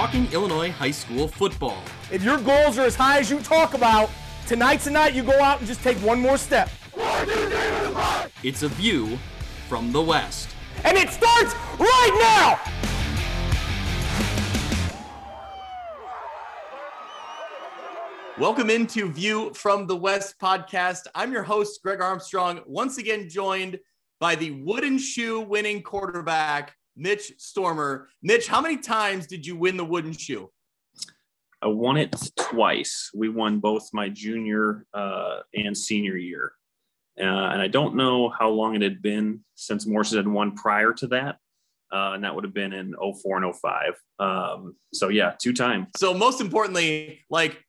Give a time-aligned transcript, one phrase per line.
[0.00, 1.76] talking Illinois high school football.
[2.10, 4.08] If your goals are as high as you talk about,
[4.46, 6.70] tonight's the night you go out and just take one more step.
[8.42, 9.18] It's a view
[9.68, 10.48] from the West.
[10.84, 12.58] And it starts right now!
[18.38, 21.08] Welcome into View from the West podcast.
[21.14, 23.78] I'm your host, Greg Armstrong, once again joined
[24.18, 28.08] by the wooden shoe winning quarterback, Mitch Stormer.
[28.22, 30.50] Mitch, how many times did you win the wooden shoe?
[31.62, 33.10] I won it twice.
[33.14, 36.52] We won both my junior uh, and senior year.
[37.18, 40.92] Uh, and I don't know how long it had been since Morrison had won prior
[40.94, 41.36] to that.
[41.92, 43.94] Uh, and that would have been in 04 and 05.
[44.20, 45.88] Um, so, yeah, two times.
[45.96, 47.62] So, most importantly, like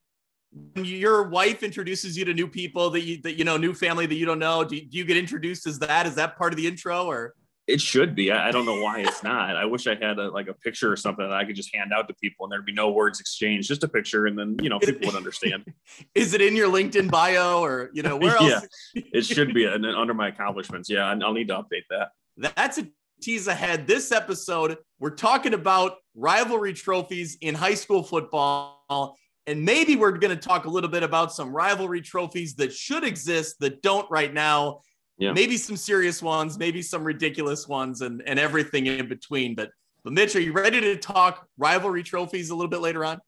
[0.51, 4.05] when your wife introduces you to new people that you that you know new family
[4.05, 6.57] that you don't know do, do you get introduced as that is that part of
[6.57, 7.33] the intro or
[7.71, 8.31] it should be.
[8.31, 9.55] I, I don't know why it's not.
[9.55, 11.91] I wish i had a, like a picture or something that i could just hand
[11.93, 14.69] out to people and there'd be no words exchanged just a picture and then you
[14.69, 15.65] know people would understand.
[16.15, 18.67] Is it in your linkedin bio or you know where else?
[18.93, 20.89] Yeah it should be and under my accomplishments.
[20.89, 22.09] Yeah i'll need to update that.
[22.37, 22.87] That's a
[23.21, 23.87] tease ahead.
[23.87, 30.35] This episode we're talking about rivalry trophies in high school football and maybe we're going
[30.37, 34.33] to talk a little bit about some rivalry trophies that should exist that don't right
[34.33, 34.81] now.
[35.21, 35.33] Yeah.
[35.33, 39.53] Maybe some serious ones, maybe some ridiculous ones, and, and everything in between.
[39.53, 39.69] But,
[40.03, 43.19] but Mitch, are you ready to talk rivalry trophies a little bit later on?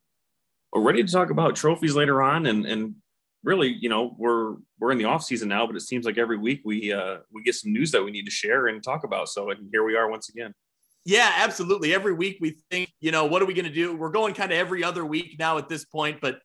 [0.71, 2.95] We're ready to talk about trophies later on, and and
[3.43, 6.37] really, you know, we're we're in the off season now, but it seems like every
[6.37, 9.29] week we uh, we get some news that we need to share and talk about.
[9.29, 10.51] So, and here we are once again.
[11.05, 11.93] Yeah, absolutely.
[11.93, 13.95] Every week we think, you know, what are we going to do?
[13.95, 16.39] We're going kind of every other week now at this point, but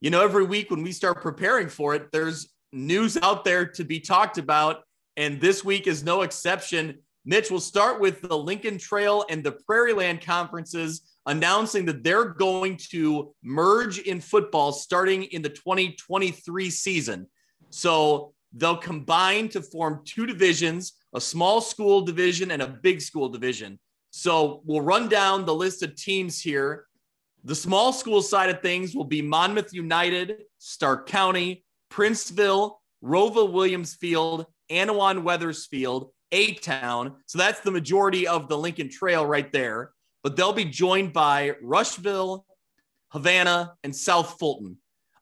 [0.00, 3.84] you know, every week when we start preparing for it, there's news out there to
[3.84, 4.82] be talked about,
[5.16, 6.98] and this week is no exception.
[7.24, 12.24] Mitch, we'll start with the Lincoln Trail and the Prairie Land conferences announcing that they're
[12.24, 17.26] going to merge in football starting in the 2023 season.
[17.70, 23.28] So they'll combine to form two divisions, a small school division and a big school
[23.28, 23.78] division.
[24.10, 26.86] So we'll run down the list of teams here.
[27.44, 34.46] The small school side of things will be Monmouth United, Stark County, Princeville, ROWVA Williamsfield,
[34.72, 37.16] Annawan Wethersfield, A Town.
[37.26, 39.92] So that's the majority of the Lincoln Trail right there.
[40.22, 42.46] But they'll be joined by Rushville,
[43.10, 44.78] Havana, and South Fulton.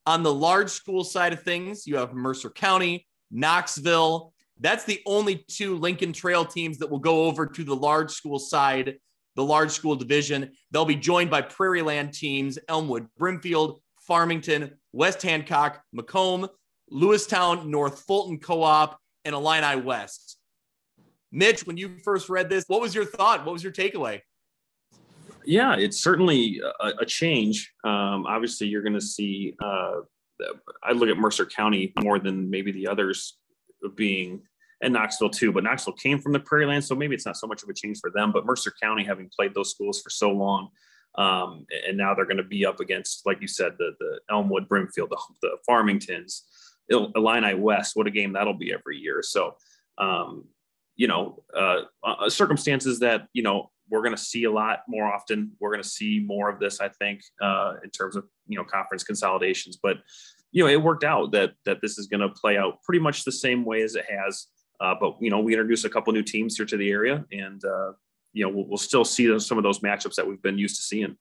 [0.06, 5.36] On the large school side of things, you have Mercer County, Knoxville, that's the only
[5.48, 8.98] two Lincoln Trail teams that will go over to the large school side,
[9.34, 10.52] the large school division.
[10.70, 16.48] They'll be joined by Prairie Land teams Elmwood, Brimfield, Farmington, West Hancock, Macomb,
[16.92, 20.38] Lewistown, North Fulton Co op, and Illini West.
[21.32, 23.44] Mitch, when you first read this, what was your thought?
[23.44, 24.20] What was your takeaway?
[25.44, 27.72] Yeah, it's certainly a, a change.
[27.84, 29.54] Um, obviously, you're going to see.
[29.62, 30.00] Uh,
[30.82, 33.36] I look at Mercer County more than maybe the others
[33.94, 34.42] being
[34.82, 35.52] and Knoxville too.
[35.52, 37.74] But Knoxville came from the Prairie Land, so maybe it's not so much of a
[37.74, 38.32] change for them.
[38.32, 40.68] But Mercer County, having played those schools for so long,
[41.16, 44.68] um, and now they're going to be up against, like you said, the the Elmwood,
[44.68, 46.42] Brimfield, the, the Farmingtons,
[46.90, 47.92] Illini West.
[47.94, 49.22] What a game that'll be every year.
[49.22, 49.56] So,
[49.98, 50.44] um,
[50.96, 55.12] you know, uh, uh, circumstances that you know we're going to see a lot more
[55.12, 55.52] often.
[55.60, 58.64] We're going to see more of this, I think, uh, in terms of you know
[58.64, 59.78] conference consolidations.
[59.82, 59.98] But
[60.52, 63.24] you know, it worked out that that this is going to play out pretty much
[63.24, 64.46] the same way as it has
[64.80, 67.62] uh, but you know, we introduced a couple new teams here to the area, and
[67.64, 67.92] uh,
[68.32, 70.82] you know, we'll, we'll still see some of those matchups that we've been used to
[70.82, 71.16] seeing.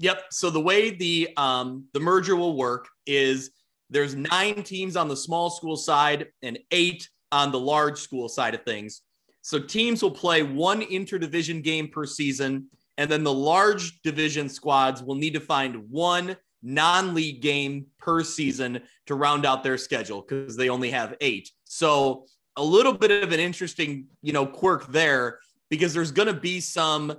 [0.00, 0.24] Yep.
[0.30, 3.50] So the way the um, the merger will work is
[3.90, 8.54] there's nine teams on the small school side and eight on the large school side
[8.54, 9.02] of things.
[9.42, 12.66] So teams will play one interdivision game per season,
[12.98, 18.80] and then the large division squads will need to find one non-league game per season
[19.06, 21.50] to round out their schedule because they only have eight.
[21.64, 22.26] So
[22.56, 25.38] a little bit of an interesting, you know, quirk there
[25.70, 27.14] because there's going to be some,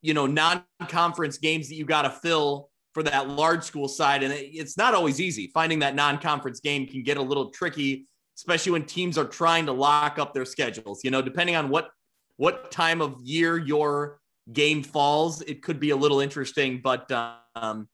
[0.00, 4.32] you know, non-conference games that you got to fill for that large school side, and
[4.32, 5.50] it's not always easy.
[5.54, 8.06] Finding that non-conference game can get a little tricky,
[8.36, 11.00] especially when teams are trying to lock up their schedules.
[11.02, 11.90] You know, depending on what
[12.36, 14.20] what time of year your
[14.52, 16.80] game falls, it could be a little interesting.
[16.82, 17.10] But
[17.54, 17.88] um,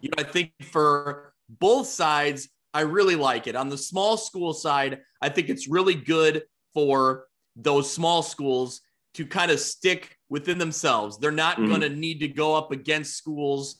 [0.00, 3.56] you know, I think for both sides, I really like it.
[3.56, 6.42] On the small school side, I think it's really good
[6.74, 7.26] for
[7.56, 8.82] those small schools
[9.14, 11.18] to kind of stick within themselves.
[11.18, 11.68] They're not mm-hmm.
[11.68, 13.76] going to need to go up against schools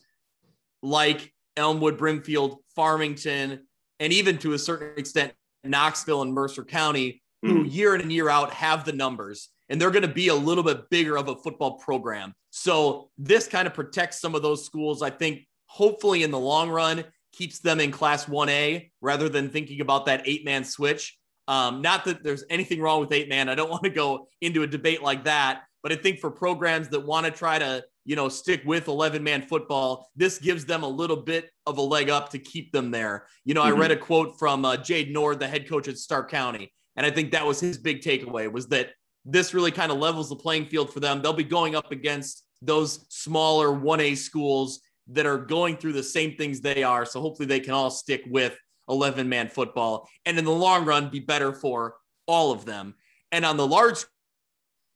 [0.81, 3.67] like Elmwood, Brimfield, Farmington,
[3.99, 5.33] and even to a certain extent,
[5.63, 7.73] Knoxville and Mercer County, who mm.
[7.73, 10.63] year in and year out have the numbers and they're going to be a little
[10.63, 12.33] bit bigger of a football program.
[12.49, 15.01] So this kind of protects some of those schools.
[15.01, 19.81] I think hopefully in the long run keeps them in class 1A rather than thinking
[19.81, 21.15] about that eight man switch.
[21.47, 23.47] Um, not that there's anything wrong with eight man.
[23.47, 26.89] I don't want to go into a debate like that, but I think for programs
[26.89, 30.83] that want to try to, you know, stick with 11 man football, this gives them
[30.83, 33.25] a little bit of a leg up to keep them there.
[33.45, 33.75] You know, mm-hmm.
[33.75, 37.05] I read a quote from uh, Jade Nord, the head coach at Stark County, and
[37.05, 38.91] I think that was his big takeaway was that
[39.25, 41.21] this really kind of levels the playing field for them.
[41.21, 46.35] They'll be going up against those smaller 1A schools that are going through the same
[46.35, 47.05] things they are.
[47.05, 48.57] So hopefully they can all stick with
[48.89, 51.95] 11 man football and in the long run be better for
[52.27, 52.95] all of them.
[53.31, 54.05] And on the large,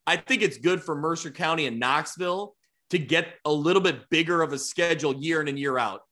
[0.06, 2.54] I think it's good for Mercer County and Knoxville
[2.90, 6.02] to get a little bit bigger of a schedule year in and year out.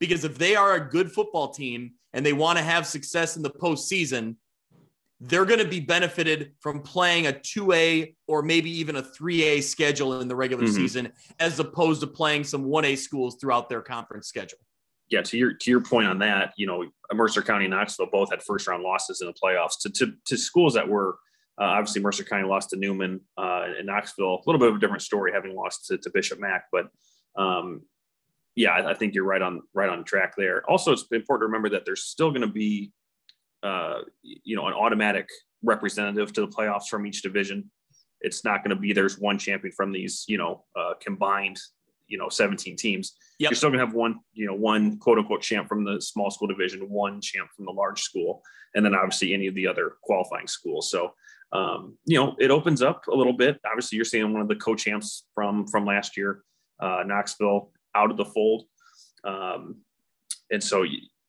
[0.00, 3.42] Because if they are a good football team and they want to have success in
[3.42, 4.36] the postseason,
[5.20, 10.20] they're going to be benefited from playing a 2A or maybe even a 3A schedule
[10.20, 10.74] in the regular mm-hmm.
[10.74, 14.58] season as opposed to playing some 1A schools throughout their conference schedule.
[15.10, 18.30] Yeah, to your to your point on that, you know, Mercer County and Knoxville both
[18.30, 21.18] had first round losses in the playoffs to to, to schools that were
[21.62, 24.34] uh, obviously Mercer County lost to Newman uh, and Knoxville.
[24.34, 26.88] A little bit of a different story having lost to, to Bishop Mack, but
[27.36, 27.82] um,
[28.56, 30.62] yeah, I, I think you're right on right on track there.
[30.68, 32.92] Also, it's important to remember that there's still going to be
[33.62, 35.28] uh, you know, an automatic
[35.62, 37.70] representative to the playoffs from each division.
[38.20, 41.58] It's not going to be there's one champion from these, you know, uh, combined,
[42.08, 43.12] you know, 17 teams.
[43.38, 43.50] Yep.
[43.50, 46.30] You're still going to have one, you know, one quote unquote champ from the small
[46.30, 48.42] school division, one champ from the large school,
[48.74, 50.90] and then obviously any of the other qualifying schools.
[50.90, 51.14] So,
[51.52, 53.60] um, you know, it opens up a little bit.
[53.66, 56.42] Obviously, you're seeing one of the co-champs from from last year,
[56.80, 58.64] uh, Knoxville, out of the fold,
[59.24, 59.76] um,
[60.50, 60.84] and so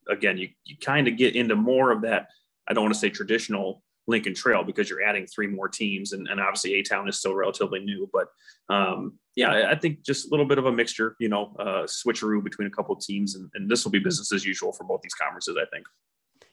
[0.10, 2.28] again, you, you kind of get into more of that.
[2.68, 6.28] I don't want to say traditional Lincoln Trail because you're adding three more teams, and,
[6.28, 8.10] and obviously A Town is still relatively new.
[8.12, 8.28] But
[8.70, 12.44] um, yeah, I think just a little bit of a mixture, you know, uh, switcheroo
[12.44, 15.02] between a couple of teams, and, and this will be business as usual for both
[15.02, 15.58] these conferences.
[15.60, 15.86] I think.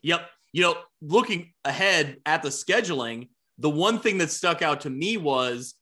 [0.02, 0.28] Yep.
[0.52, 3.28] You know, looking ahead at the scheduling,
[3.60, 5.74] the one thing that stuck out to me was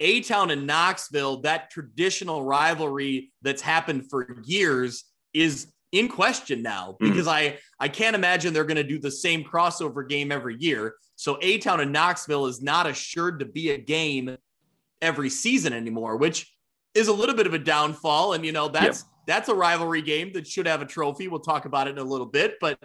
[0.00, 1.40] A Town and Knoxville.
[1.42, 7.08] That traditional rivalry that's happened for years is in question now hmm.
[7.08, 7.26] because.
[7.26, 10.94] I I can't imagine they're going to do the same crossover game every year.
[11.16, 14.36] So A Town and Knoxville is not assured to be a game
[15.00, 16.54] every season anymore, which
[16.94, 18.34] is a little bit of a downfall.
[18.34, 21.28] And you know that's that's a rivalry game that should have a trophy.
[21.28, 22.78] We'll talk about it in a little bit, but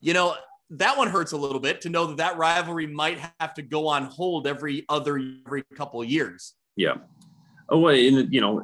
[0.00, 0.34] you know
[0.70, 3.86] that one hurts a little bit to know that that rivalry might have to go
[3.86, 6.54] on hold every other every couple years.
[6.76, 6.96] Yeah.
[7.68, 8.62] Oh, and you know,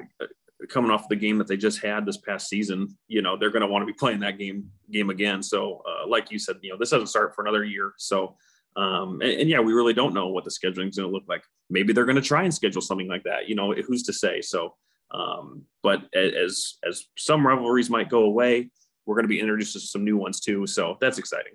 [0.69, 3.63] coming off the game that they just had this past season, you know, they're going
[3.63, 5.43] to want to be playing that game game again.
[5.43, 7.93] So, uh, like you said, you know, this doesn't start for another year.
[7.99, 8.37] So,
[8.77, 11.25] um, and, and, yeah, we really don't know what the scheduling is going to look
[11.29, 11.43] like.
[11.69, 13.49] Maybe they're going to try and schedule something like that.
[13.49, 14.41] You know, who's to say?
[14.41, 14.75] So,
[15.11, 18.71] um, but as as some rivalries might go away,
[19.05, 20.67] we're going to be introduced to some new ones too.
[20.67, 21.55] So that's exciting.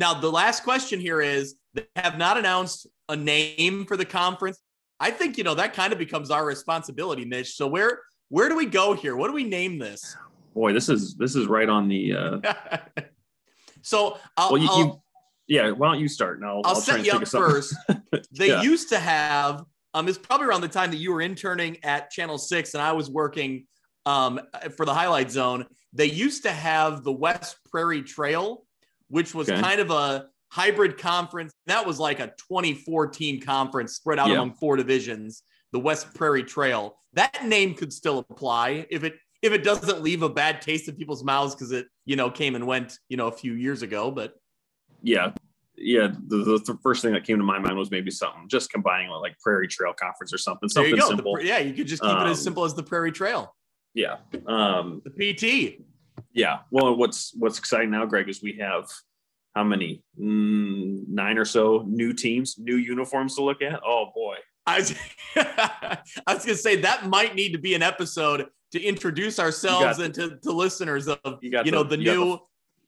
[0.00, 4.58] Now, the last question here is: They have not announced a name for the conference.
[4.98, 7.54] I think you know that kind of becomes our responsibility, Mitch.
[7.54, 8.00] So where
[8.30, 9.14] where do we go here?
[9.14, 10.16] What do we name this?
[10.54, 12.14] Boy, this is this is right on the.
[12.14, 12.52] Uh...
[13.82, 15.02] so I'll, well, you, I'll you,
[15.48, 15.70] yeah.
[15.70, 16.40] Why don't you start?
[16.40, 17.76] Now I'll, I'll set you up first.
[18.32, 18.62] they yeah.
[18.62, 22.38] used to have um, it's probably around the time that you were interning at Channel
[22.38, 23.66] Six and I was working
[24.06, 24.40] um,
[24.76, 25.66] for the Highlight Zone.
[25.92, 28.64] They used to have the West Prairie Trail,
[29.10, 29.60] which was okay.
[29.60, 31.52] kind of a hybrid conference.
[31.66, 34.36] That was like a 2014 conference spread out yeah.
[34.36, 36.96] among four divisions, the West Prairie Trail.
[37.12, 40.94] That name could still apply if it if it doesn't leave a bad taste in
[40.94, 44.10] people's mouths because it you know came and went you know a few years ago.
[44.10, 44.34] But
[45.02, 45.32] yeah,
[45.76, 49.08] yeah, the, the, first thing that came to my mind was maybe something just combining
[49.10, 50.68] like Prairie Trail Conference or something.
[50.68, 51.36] Something simple.
[51.36, 53.54] The, yeah, you could just keep um, it as um, simple as the Prairie Trail.
[53.94, 54.18] Yeah.
[54.46, 55.82] Um, the PT.
[56.32, 56.58] Yeah.
[56.70, 58.88] Well, what's what's exciting now, Greg, is we have
[59.54, 63.80] how many mm, nine or so new teams, new uniforms to look at.
[63.84, 64.36] Oh boy.
[64.66, 64.94] I was,
[65.36, 70.14] I was gonna say that might need to be an episode to introduce ourselves and
[70.14, 72.44] to, to listeners of you, you know the, the new got the,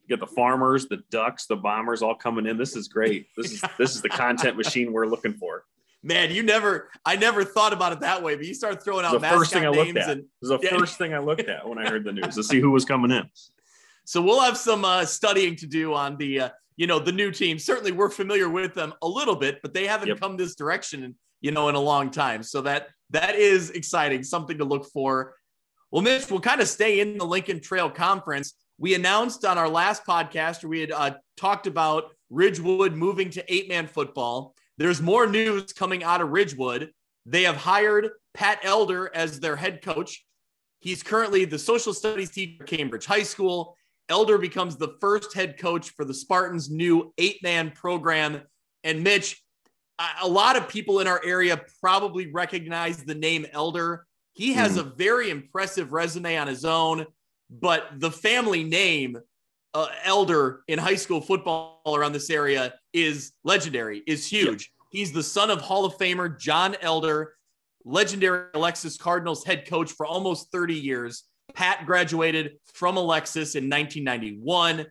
[0.07, 2.57] you got the farmers, the ducks, the bombers all coming in.
[2.57, 3.27] This is great.
[3.37, 5.65] This is this is the content machine we're looking for.
[6.03, 9.21] Man, you never I never thought about it that way, but you start throwing out
[9.21, 10.11] the first thing I looked at.
[10.11, 10.77] And, it was the yeah.
[10.77, 13.11] first thing I looked at when I heard the news to see who was coming
[13.11, 13.25] in.
[14.05, 17.31] So we'll have some uh, studying to do on the, uh, you know, the new
[17.31, 17.57] team.
[17.59, 20.21] Certainly, we're familiar with them a little bit, but they haven't yep.
[20.21, 22.43] come this direction, you know, in a long time.
[22.43, 25.37] So that that is exciting, something to look for.
[25.93, 28.55] Well, Mitch, we'll kind of stay in the Lincoln Trail Conference.
[28.79, 33.69] We announced on our last podcast, we had uh, talked about Ridgewood moving to eight
[33.69, 34.55] man football.
[34.79, 36.91] There's more news coming out of Ridgewood.
[37.27, 40.25] They have hired Pat Elder as their head coach.
[40.81, 43.77] He's currently the social studies teacher at Cambridge High School.
[44.09, 48.43] Elder becomes the first head coach for the Spartans' new eight man program.
[48.83, 49.41] And Mitch,
[50.21, 54.07] a lot of people in our area probably recognize the name Elder.
[54.33, 54.81] He has mm.
[54.81, 57.07] a very impressive resume on his own,
[57.51, 59.19] but the family name
[59.75, 64.73] uh, Elder in high school football around this area is legendary, is huge.
[64.79, 64.87] Yep.
[64.91, 67.35] He's the son of Hall of Famer John Elder,
[67.85, 71.25] legendary Alexis Cardinals head coach for almost 30 years.
[71.55, 74.87] Pat graduated from Alexis in 1991.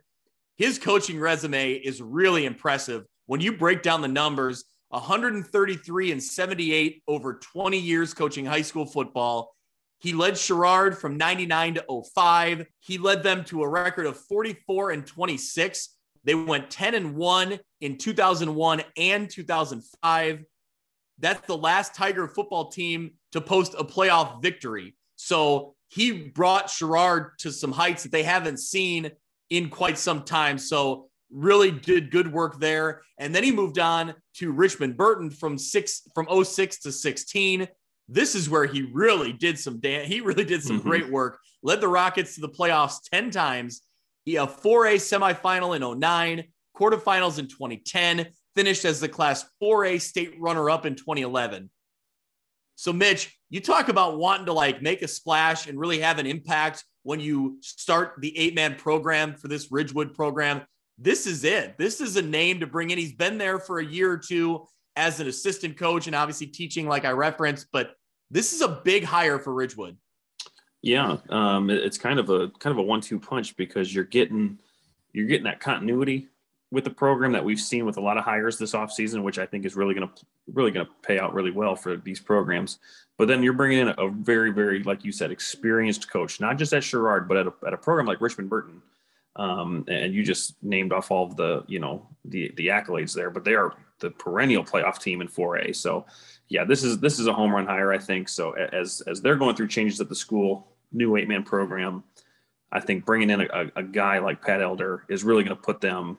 [0.57, 3.05] His coaching resume is really impressive.
[3.25, 8.85] When you break down the numbers, 133 and 78 over 20 years coaching high school
[8.85, 9.55] football.
[10.01, 12.65] He led Sherrard from 99 to 05.
[12.79, 15.95] He led them to a record of 44 and 26.
[16.23, 20.43] They went 10 and 1 in 2001 and 2005.
[21.19, 24.95] That's the last Tiger football team to post a playoff victory.
[25.17, 29.11] So he brought Sherrard to some heights that they haven't seen
[29.51, 30.57] in quite some time.
[30.57, 33.03] So really did good work there.
[33.19, 37.67] And then he moved on to Richmond Burton from six from 06 to 16.
[38.07, 40.89] This is where he really did some dan- he really did some mm-hmm.
[40.89, 41.39] great work.
[41.63, 43.81] Led the Rockets to the playoffs 10 times.
[44.25, 46.43] He a 4A semifinal in 09,
[46.75, 51.69] quarterfinals in 2010, finished as the class 4A state runner-up in 2011.
[52.75, 56.25] So Mitch, you talk about wanting to like make a splash and really have an
[56.25, 60.63] impact when you start the eight-man program for this Ridgewood program
[61.01, 61.77] this is it.
[61.79, 62.97] This is a name to bring in.
[62.97, 66.87] He's been there for a year or two as an assistant coach and obviously teaching,
[66.87, 67.95] like I referenced, but
[68.29, 69.97] this is a big hire for Ridgewood.
[70.81, 74.57] Yeah, um, it's kind of a kind of a one-two punch because you're getting
[75.13, 76.27] you're getting that continuity
[76.71, 79.45] with the program that we've seen with a lot of hires this offseason, which I
[79.45, 82.79] think is really going to really going to pay out really well for these programs.
[83.17, 86.73] But then you're bringing in a very, very, like you said, experienced coach, not just
[86.73, 88.81] at Sherrard, but at a, at a program like Richmond Burton,
[89.35, 93.29] um, and you just named off all of the you know the the accolades there,
[93.29, 95.75] but they are the perennial playoff team in 4A.
[95.75, 96.05] So
[96.49, 98.27] yeah, this is this is a home run hire, I think.
[98.27, 102.03] So as as they're going through changes at the school, new eight man program,
[102.71, 105.79] I think bringing in a, a, guy like Pat Elder is really going to put
[105.79, 106.17] them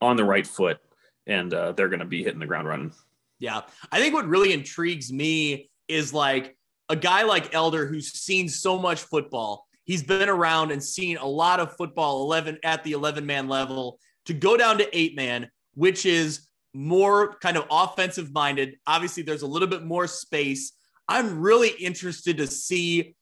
[0.00, 0.80] on the right foot,
[1.26, 2.92] and uh, they're going to be hitting the ground running.
[3.38, 3.62] Yeah,
[3.92, 6.56] I think what really intrigues me is like
[6.88, 11.26] a guy like Elder who's seen so much football He's been around and seen a
[11.26, 15.50] lot of football 11 at the 11 man level to go down to eight man,
[15.74, 18.76] which is more kind of offensive minded.
[18.86, 20.72] Obviously, there's a little bit more space.
[21.08, 23.14] I'm really interested to see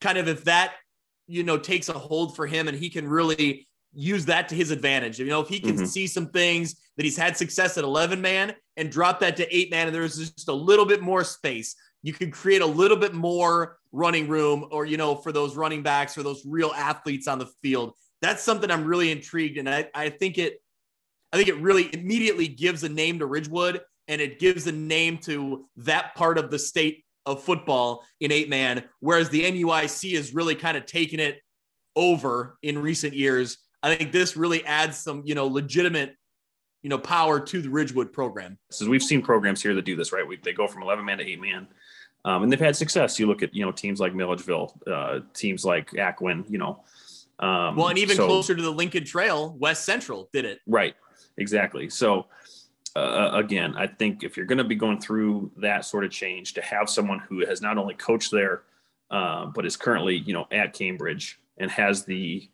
[0.00, 0.74] kind of if that,
[1.26, 4.70] you know, takes a hold for him and he can really use that to his
[4.70, 5.18] advantage.
[5.18, 5.84] You know, if he can mm-hmm.
[5.84, 9.70] see some things that he's had success at 11 man and drop that to eight
[9.70, 13.14] man, and there's just a little bit more space, you can create a little bit
[13.14, 17.38] more running room or, you know, for those running backs or those real athletes on
[17.38, 17.94] the field.
[18.20, 19.58] That's something I'm really intrigued.
[19.58, 20.61] And I, I think it,
[21.32, 25.18] I think it really immediately gives a name to Ridgewood and it gives a name
[25.18, 28.84] to that part of the state of football in eight man.
[29.00, 31.40] Whereas the NUIC has really kind of taken it
[31.96, 33.58] over in recent years.
[33.82, 36.14] I think this really adds some, you know, legitimate,
[36.82, 38.58] you know, power to the Ridgewood program.
[38.70, 40.26] So we've seen programs here that do this, right?
[40.26, 41.68] We, they go from 11 man to eight man.
[42.24, 43.18] Um, and they've had success.
[43.18, 46.84] You look at you know teams like Milledgeville, uh, teams like Aquin, you know.
[47.38, 50.60] Um, well, and even so, closer to the Lincoln Trail, West Central did it.
[50.66, 50.94] Right,
[51.36, 51.88] exactly.
[51.88, 52.26] So
[52.96, 56.54] uh, again, I think if you're going to be going through that sort of change,
[56.54, 58.62] to have someone who has not only coached there,
[59.10, 62.48] uh, but is currently you know at Cambridge and has the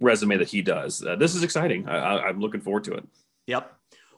[0.00, 1.88] resume that he does, uh, this is exciting.
[1.88, 3.06] I, I'm looking forward to it.
[3.46, 3.74] Yep.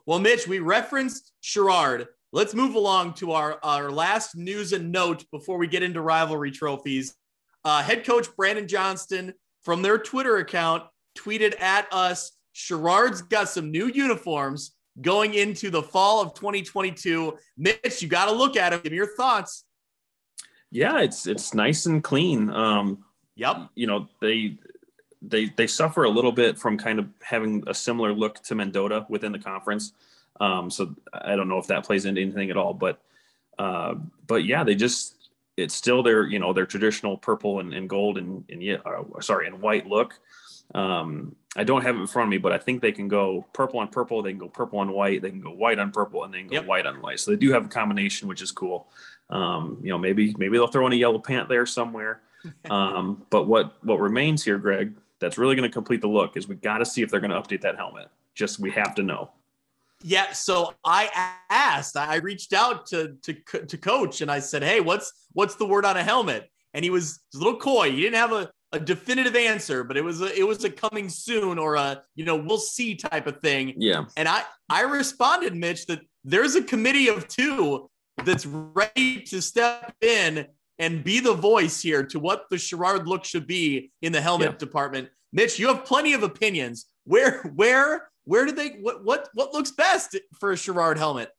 [0.07, 5.31] Well, Mitch, we referenced Sherrard Let's move along to our, our last news and note
[5.31, 7.15] before we get into rivalry trophies.
[7.63, 13.71] Uh, head coach Brandon Johnston from their Twitter account tweeted at us Sherrard's got some
[13.71, 17.37] new uniforms going into the fall of 2022.
[17.57, 18.81] Mitch, you got to look at them.
[18.83, 19.65] Give me your thoughts.
[20.71, 22.51] Yeah, it's it's nice and clean.
[22.51, 23.05] Um,
[23.37, 23.69] yep.
[23.75, 24.59] You know they
[25.21, 29.07] they they suffer a little bit from kind of having a similar look to Mendota
[29.09, 29.93] within the conference.
[30.41, 33.01] Um, so I don't know if that plays into anything at all, but
[33.59, 33.95] uh,
[34.27, 38.19] but yeah, they just it's still their you know their traditional purple and, and gold
[38.19, 40.19] and, and yeah, uh, sorry and white look.
[40.75, 43.45] Um, I don't have it in front of me, but I think they can go
[43.53, 44.23] purple on purple.
[44.23, 45.21] They can go purple on white.
[45.21, 46.67] They can go white on purple, and then go yep.
[46.67, 47.21] white on white.
[47.21, 48.89] So they do have a combination, which is cool.
[49.29, 52.21] Um, you know, maybe maybe they'll throw in a yellow pant there somewhere.
[52.69, 56.49] Um, but what what remains here, Greg, that's really going to complete the look is
[56.49, 58.09] we got to see if they're going to update that helmet.
[58.35, 59.31] Just we have to know.
[60.03, 61.09] Yeah, so I
[61.49, 63.35] asked, I reached out to to
[63.67, 66.91] to coach, and I said, "Hey, what's what's the word on a helmet?" And he
[66.91, 67.93] was a little coy.
[67.93, 71.09] He didn't have a, a definitive answer, but it was a, it was a coming
[71.09, 73.75] soon or a you know we'll see type of thing.
[73.77, 74.05] Yeah.
[74.17, 77.91] And I I responded, Mitch, that there's a committee of two
[78.25, 80.47] that's ready to step in
[80.79, 84.53] and be the voice here to what the Sherrard look should be in the helmet
[84.53, 84.59] yeah.
[84.59, 85.09] department.
[85.33, 86.87] Mitch, you have plenty of opinions.
[87.05, 91.31] Where where where do they what what what looks best for a Sherrard helmet?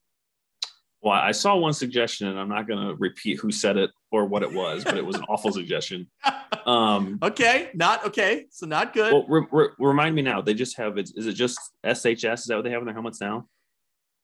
[1.02, 4.25] Well, I saw one suggestion, and I'm not going to repeat who said it or
[4.25, 6.08] what it was, but it was an awful suggestion.
[6.65, 9.12] Um, okay, not okay, so not good.
[9.12, 10.39] Well, re- re- remind me now.
[10.39, 11.12] They just have it.
[11.13, 12.34] Is it just SHS?
[12.36, 13.50] Is that what they have in their helmets now?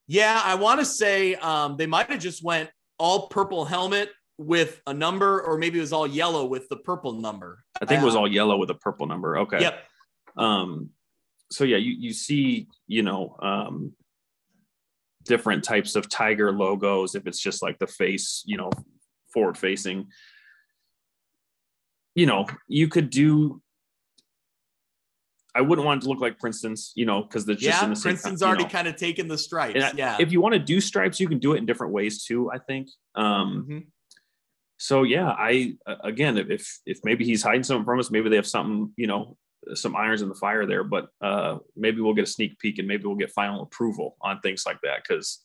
[0.08, 4.82] Yeah, I want to say um, they might have just went all purple helmet with
[4.88, 7.62] a number, or maybe it was all yellow with the purple number.
[7.82, 9.40] I think it was all yellow with a purple number.
[9.40, 9.60] Okay.
[9.60, 9.84] Yep.
[10.38, 10.92] Um,
[11.52, 13.92] so yeah, you you see, you know, um,
[15.26, 17.16] different types of tiger logos.
[17.16, 18.70] If it's just like the face, you know,
[19.34, 20.08] forward facing.
[22.16, 23.62] You know, you could do.
[25.56, 27.96] I wouldn't want it to look like Princeton's, you know, because just yeah, in the
[27.96, 28.12] same.
[28.12, 28.70] Princeton's already know.
[28.70, 29.82] kind of taken the stripes.
[29.82, 30.18] And yeah.
[30.20, 32.52] If you want to do stripes, you can do it in different ways too.
[32.52, 32.90] I think.
[33.16, 33.80] Um, mm-hmm.
[34.78, 38.48] So yeah, I again, if if maybe he's hiding something from us, maybe they have
[38.48, 39.38] something, you know,
[39.74, 42.88] some irons in the fire there, but uh, maybe we'll get a sneak peek and
[42.88, 45.44] maybe we'll get final approval on things like that because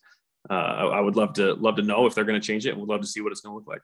[0.50, 2.70] uh, I would love to love to know if they're going to change it.
[2.70, 3.80] and We'd love to see what it's going to look like.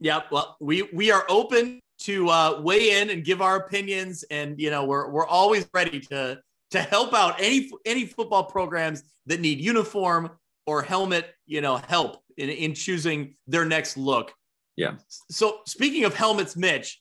[0.00, 4.60] Yeah, well, we we are open to uh, weigh in and give our opinions, and
[4.60, 6.40] you know we're we're always ready to
[6.70, 10.30] to help out any any football programs that need uniform
[10.66, 14.32] or helmet, you know, help in, in choosing their next look.
[14.76, 14.96] Yeah.
[15.30, 17.00] So speaking of helmets, Mitch,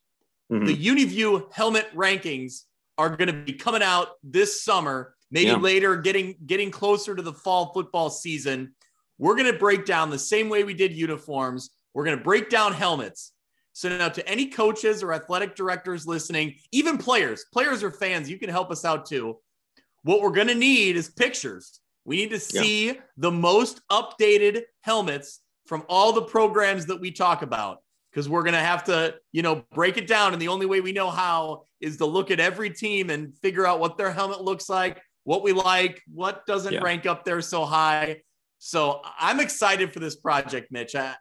[0.51, 0.65] Mm-hmm.
[0.65, 2.61] The UniView helmet rankings
[2.97, 5.57] are going to be coming out this summer, maybe yeah.
[5.57, 8.73] later, getting getting closer to the fall football season.
[9.17, 11.71] We're going to break down the same way we did uniforms.
[11.93, 13.33] We're going to break down helmets.
[13.73, 18.39] So now, to any coaches or athletic directors listening, even players, players or fans, you
[18.39, 19.37] can help us out too.
[20.03, 21.79] What we're going to need is pictures.
[22.05, 22.93] We need to see yeah.
[23.17, 28.53] the most updated helmets from all the programs that we talk about because we're going
[28.53, 30.33] to have to, you know, break it down.
[30.33, 33.67] And the only way we know how is to look at every team and figure
[33.67, 36.79] out what their helmet looks like, what we like, what doesn't yeah.
[36.79, 38.21] rank up there so high.
[38.59, 40.95] So I'm excited for this project, Mitch.
[40.95, 41.15] I,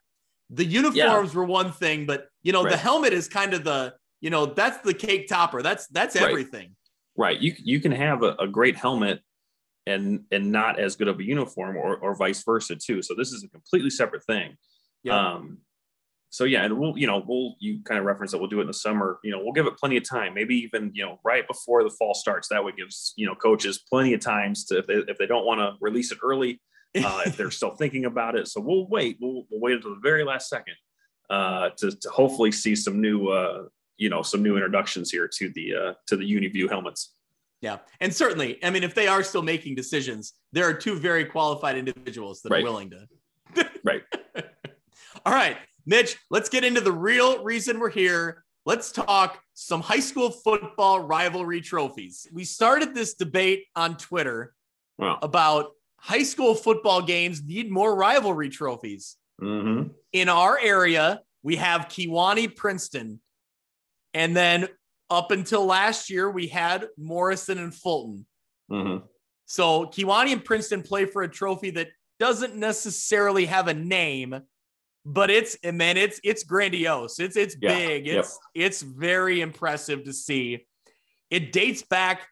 [0.50, 1.38] the uniforms yeah.
[1.38, 2.70] were one thing, but you know, right.
[2.70, 5.62] the helmet is kind of the, you know, that's the cake topper.
[5.62, 6.28] That's that's right.
[6.28, 6.76] everything.
[7.16, 7.38] Right.
[7.40, 9.20] You you can have a, a great helmet
[9.86, 13.02] and and not as good of a uniform or or vice versa too.
[13.02, 14.56] So this is a completely separate thing.
[15.02, 15.34] Yeah.
[15.34, 15.58] Um,
[16.30, 18.62] so yeah, and we'll, you know, we'll, you kind of reference that we'll do it
[18.62, 21.18] in the summer, you know, we'll give it plenty of time, maybe even, you know,
[21.24, 22.48] right before the fall starts.
[22.48, 25.46] That way gives, you know, coaches plenty of times to, if they, if they don't
[25.46, 26.60] want to release it early,
[27.04, 28.48] uh, if they're still thinking about it.
[28.48, 30.74] So we'll wait, we'll, we'll wait until the very last second
[31.30, 33.64] uh, to, to hopefully see some new, uh,
[33.96, 37.14] you know, some new introductions here to the, uh, to the UniView helmets.
[37.62, 37.78] Yeah.
[38.00, 41.76] And certainly, I mean, if they are still making decisions, there are two very qualified
[41.76, 42.60] individuals that right.
[42.60, 43.08] are willing to.
[43.84, 44.02] right.
[45.26, 45.56] All right.
[45.86, 48.44] Mitch, let's get into the real reason we're here.
[48.66, 52.26] Let's talk some high school football rivalry trophies.
[52.32, 54.54] We started this debate on Twitter
[54.98, 55.18] wow.
[55.22, 55.70] about
[56.06, 59.16] high school football games need more rivalry trophies.
[59.42, 59.88] Mm-hmm.
[60.12, 63.20] In our area, we have Kewanee Princeton.
[64.14, 64.68] And then
[65.10, 68.24] up until last year, we had Morrison and Fulton.
[68.70, 69.04] Mm-hmm.
[69.46, 71.88] So Kewanee and Princeton play for a trophy that
[72.20, 74.40] doesn't necessarily have a name,
[75.04, 77.18] but it's and man, it's it's grandiose.
[77.18, 77.74] It's it's yeah.
[77.74, 78.06] big.
[78.06, 78.66] It's yep.
[78.66, 80.66] it's very impressive to see.
[81.30, 82.28] It dates back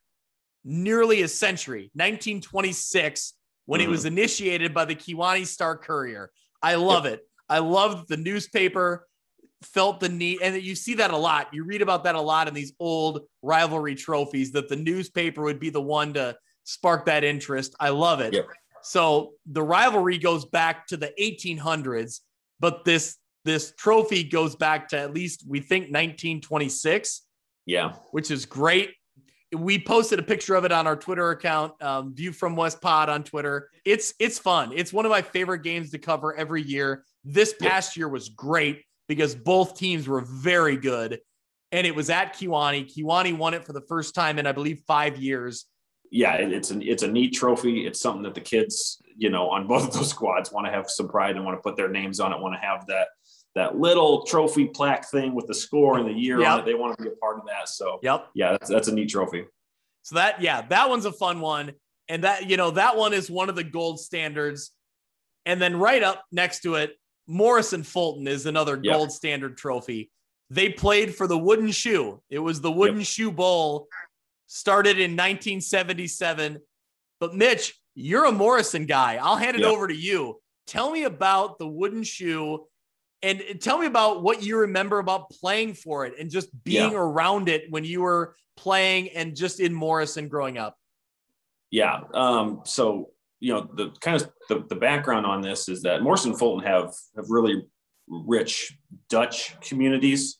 [0.64, 3.34] nearly a century, 1926,
[3.66, 3.88] when mm-hmm.
[3.88, 6.30] it was initiated by the Kewanee Star Courier.
[6.62, 7.14] I love yep.
[7.14, 7.20] it.
[7.48, 9.06] I love the newspaper
[9.62, 11.48] felt the need, and you see that a lot.
[11.52, 15.58] You read about that a lot in these old rivalry trophies that the newspaper would
[15.58, 17.74] be the one to spark that interest.
[17.80, 18.34] I love it.
[18.82, 22.20] So the rivalry goes back to the 1800s
[22.60, 27.22] but this this trophy goes back to at least we think 1926.
[27.66, 28.92] Yeah, which is great.
[29.54, 33.08] We posted a picture of it on our Twitter account, um, View from West Pod
[33.08, 33.70] on Twitter.
[33.84, 34.72] It's it's fun.
[34.74, 37.04] It's one of my favorite games to cover every year.
[37.24, 41.20] This past year was great because both teams were very good,
[41.72, 42.92] and it was at Kewanee.
[42.94, 45.66] Kewanee won it for the first time in I believe five years.
[46.10, 47.86] Yeah, it's an it's a neat trophy.
[47.86, 50.90] It's something that the kids you know, on both of those squads want to have
[50.90, 53.08] some pride and want to put their names on it, want to have that
[53.54, 56.48] that little trophy plaque thing with the score and the year yep.
[56.48, 56.66] on it.
[56.66, 57.68] They want to be a part of that.
[57.68, 58.28] So yep.
[58.34, 59.44] yeah, that's, that's a neat trophy.
[60.02, 61.72] So that, yeah, that one's a fun one.
[62.08, 64.72] And that, you know, that one is one of the gold standards.
[65.46, 68.92] And then right up next to it, Morrison Fulton is another Yep.
[68.94, 70.10] gold standard trophy.
[70.50, 72.20] They played for the Wooden Shoe.
[72.28, 73.88] It was the Wooden Shoe Bowl,
[74.46, 76.58] started in 1977.
[77.18, 79.16] But Mitch, you're a Morrison guy.
[79.16, 79.70] I'll hand it Yep.
[79.70, 80.40] over to you.
[80.66, 82.66] Tell me about the Wooden Shoe
[83.24, 86.98] and tell me about what you remember about playing for it and just being Yeah.
[86.98, 90.76] around it when you were playing and just in Morrison growing up.
[91.70, 92.00] Yeah.
[92.12, 93.10] Um, so
[93.40, 96.64] you know the kind of the, the background on this is that Morrison and Fulton
[96.66, 97.62] have have really
[98.06, 98.76] rich
[99.08, 100.38] Dutch communities,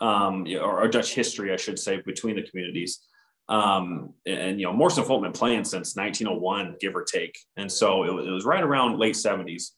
[0.00, 3.00] um, or, or Dutch history, I should say, between the communities.
[3.48, 7.70] Um, and, you know, Morrison and Fulton been playing since 1901, give or take, and
[7.70, 9.72] so it was, it was right around late 70s.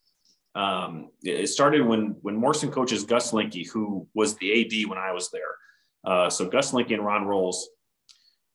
[0.54, 5.12] Um, it started when when Morrison coaches Gus Linky, who was the AD when I
[5.12, 5.56] was there.
[6.04, 7.68] Uh, so Gus Linky and Ron Rolls,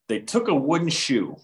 [0.07, 1.35] they took a wooden shoe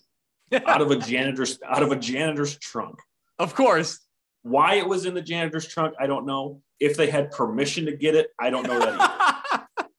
[0.65, 2.99] out of a janitor's out of a janitor's trunk.
[3.39, 3.99] Of course.
[4.43, 6.61] Why it was in the janitor's trunk, I don't know.
[6.79, 9.51] If they had permission to get it, I don't know that either.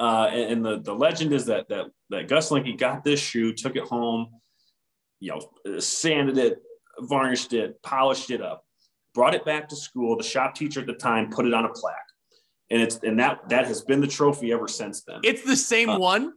[0.00, 3.52] Uh, and, and the, the legend is that that that Gus Linky got this shoe,
[3.52, 4.26] took it home,
[5.20, 6.60] you know, sanded it,
[7.02, 8.64] varnished it, polished it up,
[9.14, 10.16] brought it back to school.
[10.16, 11.96] The shop teacher at the time put it on a plaque,
[12.70, 15.20] and it's and that that has been the trophy ever since then.
[15.22, 16.32] it's the same Uh, one.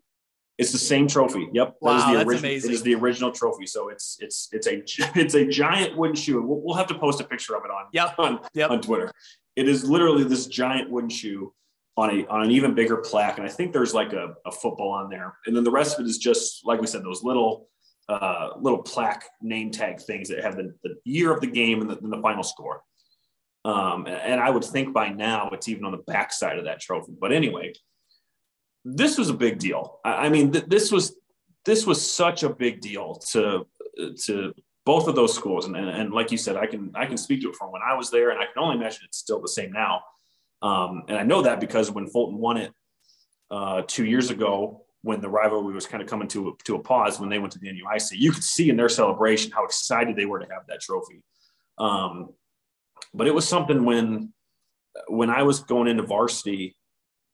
[0.57, 1.49] It's the same trophy.
[1.51, 1.75] Yep.
[1.81, 2.71] Wow, is the that's original, amazing.
[2.71, 3.65] It is the original trophy.
[3.65, 4.83] So it's it's it's a
[5.19, 6.41] it's a giant wooden shoe.
[6.41, 8.15] We'll, we'll have to post a picture of it on Yep.
[8.19, 8.69] on, Yep.
[8.71, 9.11] on Twitter.
[9.57, 11.53] It is literally this giant wooden shoe
[11.97, 14.91] on a on an even bigger plaque, and I think there's like a, a football
[14.91, 17.67] on there, and then the rest of it is just like we said, those little
[18.07, 21.89] uh, little plaque name tag things that have the, the year of the game and
[21.89, 22.81] the, and the final score.
[23.63, 26.79] Um, and, I would think by now it's even on the back side of that
[26.79, 27.13] trophy.
[27.19, 27.73] But anyway,
[28.83, 29.99] this was a big deal.
[30.05, 31.15] I, I mean, th- this was
[31.65, 33.65] this was such a big deal to
[34.25, 34.53] to
[34.85, 35.65] both of those schools.
[35.65, 37.81] And, and, and like you said, I can I can speak to it from when
[37.81, 40.03] I was there, and I can only imagine it's still the same now.
[40.61, 42.71] Um, and I know that because when Fulton won it
[43.49, 46.79] uh, two years ago, when the rivalry was kind of coming to a, to a
[46.79, 50.15] pause, when they went to the NUIC, you could see in their celebration how excited
[50.15, 51.21] they were to have that trophy.
[51.77, 52.29] Um,
[53.13, 54.33] but it was something when
[55.07, 56.75] when I was going into varsity,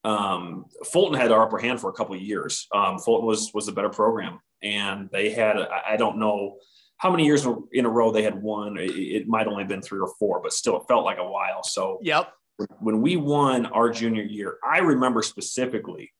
[0.04, 2.68] um, Fulton had our upper hand for a couple of years.
[2.76, 6.58] Um, Fulton was was a better program, and they had I don't know
[6.98, 8.78] how many years in a row they had won.
[8.78, 11.64] It, it might only been three or four, but still it felt like a while.
[11.64, 12.34] So Yep.
[12.82, 16.12] when we won our junior year, I remember specifically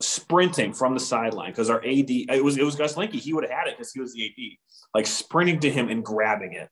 [0.00, 3.14] sprinting from the sideline because our AD it was it was Gus Linky.
[3.14, 4.56] He would have had it because he was the AD,
[4.94, 6.68] like sprinting to him and grabbing it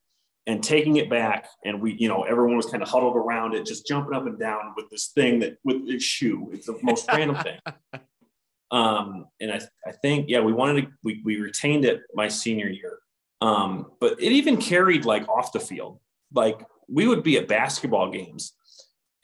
[0.47, 1.49] and taking it back.
[1.65, 4.39] And we, you know, everyone was kind of huddled around it, just jumping up and
[4.39, 6.51] down with this thing that with its shoe.
[6.53, 7.59] It's the most random thing.
[8.71, 12.69] Um, and I, I think, yeah, we wanted to, we, we retained it my senior
[12.69, 12.99] year.
[13.41, 15.99] Um, but it even carried like off the field.
[16.33, 18.53] Like we would be at basketball games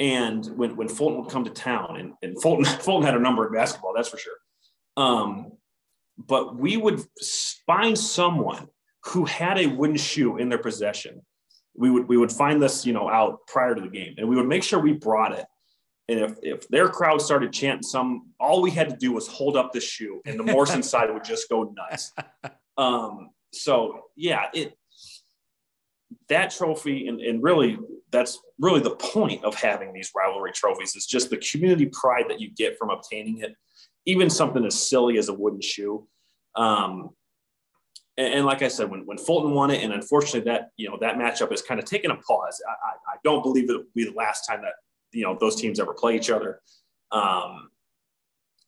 [0.03, 3.47] and when, when Fulton would come to town and, and Fulton, Fulton had a number
[3.47, 4.35] of basketball, that's for sure.
[4.97, 5.53] Um,
[6.19, 7.05] but we would
[7.67, 8.69] find someone
[9.05, 11.23] who had a wooden shoe in their possession.
[11.77, 14.35] We would, we would find this, you know, out prior to the game and we
[14.35, 15.47] would make sure we brought it.
[16.09, 19.57] And if, if their crowd started chanting some, all we had to do was hold
[19.57, 22.13] up the shoe and the Morrison side would just go nuts.
[22.79, 24.79] Um, so yeah, it,
[26.33, 27.79] that trophy and, and really
[28.11, 32.41] that's really the point of having these rivalry trophies is just the community pride that
[32.41, 33.55] you get from obtaining it.
[34.05, 36.07] Even something as silly as a wooden shoe.
[36.55, 37.11] Um,
[38.19, 40.99] and, and like i said when, when fulton won it and unfortunately that you know
[41.01, 42.61] that matchup has kind of taken a pause.
[42.69, 44.75] I, I, I don't believe it will be the last time that
[45.13, 46.61] you know those teams ever play each other.
[47.11, 47.71] Um,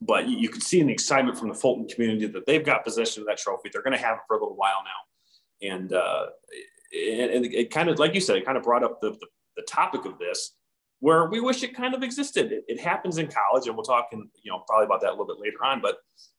[0.00, 2.84] but you, you could see in the excitement from the fulton community that they've got
[2.84, 3.70] possession of that trophy.
[3.72, 5.70] They're going to have it for a little while now.
[5.70, 6.26] And uh,
[6.94, 9.26] and, and it kind of like you said it kind of brought up the, the,
[9.56, 10.52] the topic of this
[11.00, 14.08] where we wish it kind of existed it, it happens in college and we'll talk
[14.12, 15.96] in you know probably about that a little bit later on but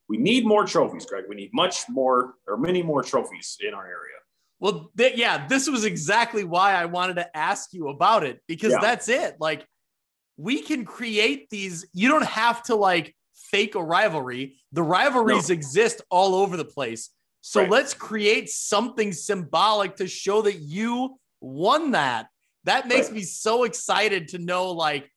[0.07, 3.85] we need more trophies greg we need much more or many more trophies in our
[3.85, 4.17] area
[4.59, 8.71] Well, th- yeah, this was exactly why I wanted to ask you about it because
[8.71, 8.79] Yeah.
[8.81, 9.35] that's it.
[9.39, 9.67] Like,
[10.37, 11.85] we can create these.
[11.93, 13.13] You don't have to like
[13.51, 14.55] fake a rivalry.
[14.71, 17.09] The rivalries exist all over the place.
[17.47, 17.69] So Right.
[17.69, 22.29] let's create something symbolic to show that you won that.
[22.63, 23.17] That makes Right.
[23.17, 25.11] me so excited to know like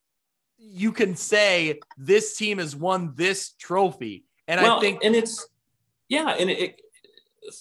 [0.59, 4.25] you can say this team has won this trophy.
[4.47, 5.47] And well, I think and it's
[6.07, 6.81] yeah and it, it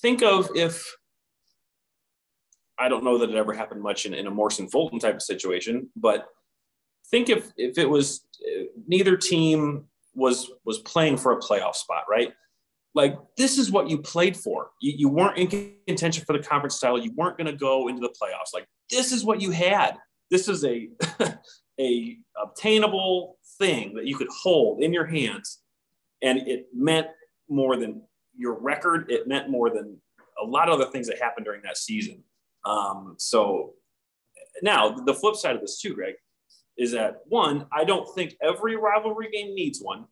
[0.02, 0.96] think of if
[2.78, 5.22] i don't know that it ever happened much in, in a morrison fulton type of
[5.22, 6.28] situation but
[7.11, 12.04] think if if it was uh, neither team was was playing for a playoff spot
[12.11, 12.35] right
[12.94, 14.70] like this is what you played for.
[14.81, 16.98] You, you weren't in contention for the conference title.
[16.98, 18.55] You weren't going to go into the playoffs.
[18.55, 19.96] Like this is what you had.
[20.31, 20.88] This is a
[21.81, 25.61] a obtainable thing that you could hold in your hands,
[26.22, 27.09] and it meant
[27.48, 28.03] more than
[28.37, 29.11] your record.
[29.11, 29.98] It meant more than
[30.42, 32.22] a lot of other things that happened during that season.
[32.64, 33.74] Um, so
[34.62, 36.14] now the flip side of this too, Greg,
[36.77, 40.07] is that one, I don't think every rivalry game needs one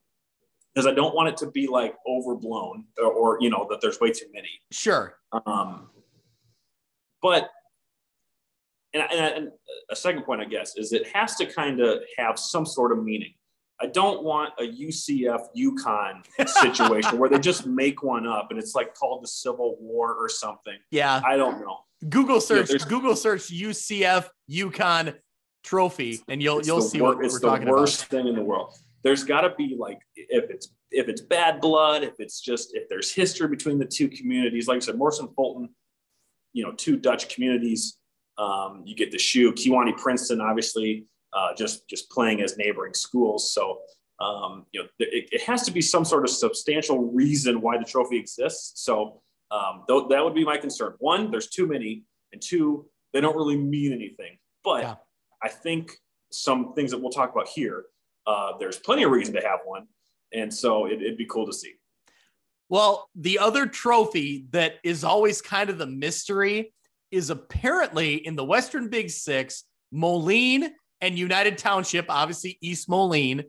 [0.77, 3.99] because I don't want it to be like overblown or, or, you know that there's
[3.99, 4.51] way too many.
[4.71, 5.17] Sure.
[5.47, 5.89] Um,
[7.23, 7.49] but
[8.93, 9.49] and, and,
[9.91, 13.03] a second point, I guess, is it has to kind of have some sort of
[13.03, 13.33] meaning.
[13.81, 18.75] I don't want a UCF UConn situation where they just make one up and it's
[18.75, 20.77] like called the Civil War or something.
[20.91, 21.21] Yeah.
[21.25, 21.79] I don't know.
[22.09, 25.15] Google search Google search UCF UConn
[25.63, 27.83] trophy and you'll you'll see wor- what we're talking about.
[27.83, 28.75] It's the worst thing in the world.
[29.07, 32.89] There's got to be like if it's if it's bad blood, if it's just if
[32.89, 34.67] there's history between the two communities.
[34.67, 35.69] Like I said, Morrison Fulton,
[36.53, 37.99] you know, two Dutch communities.
[38.37, 43.53] Um, you get the shoe, Kewanee Princeton, obviously, uh, just just playing as neighboring schools.
[43.55, 43.79] So
[44.19, 47.85] um, you know, it, it, has to be some sort of substantial reason why the
[47.85, 48.83] trophy exists.
[48.83, 49.21] So
[49.53, 50.95] um, th- that would be my concern.
[50.99, 54.39] One, there's too many, and two, they don't really mean anything.
[54.65, 54.95] But yeah.
[55.43, 55.93] I think
[56.33, 57.85] some things that we'll talk about here,
[58.27, 59.87] uh, there's plenty of reason to have one,
[60.33, 61.75] and so it, it'd be cool to see.
[62.69, 66.73] Well, the other trophy that is always kind of the mystery
[67.11, 73.45] is apparently in the Western Big Six, Moline and United Township, obviously East Moline,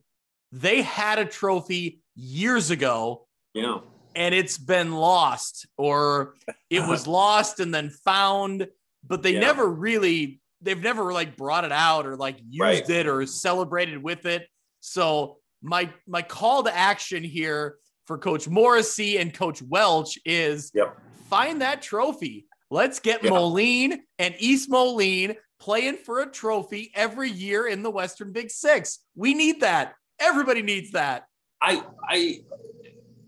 [0.52, 3.28] they had a trophy years ago.
[3.54, 3.80] Yeah.
[4.16, 6.36] And it's been lost, or
[6.70, 8.68] it was lost and then found,
[9.06, 9.42] but they yeah.
[9.42, 12.90] never really, they've never like brought it out or like used right.
[12.90, 14.48] it or celebrated with it.
[14.80, 20.98] So my my call to action here for Coach Morrissey and Coach Welch is yep.
[21.30, 22.46] find that trophy.
[22.70, 23.30] Let's get yeah.
[23.30, 29.00] Moline and East Moline playing for a trophy every year in the Western Big Six.
[29.16, 29.94] We need that.
[30.20, 31.26] Everybody needs that.
[31.62, 32.40] I, I,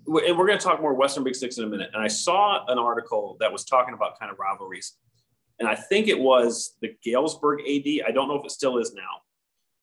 [0.05, 1.89] and we're going to talk more Western Big Six in a minute.
[1.93, 4.93] And I saw an article that was talking about kind of rivalries,
[5.59, 8.07] and I think it was the Galesburg AD.
[8.07, 9.21] I don't know if it still is now,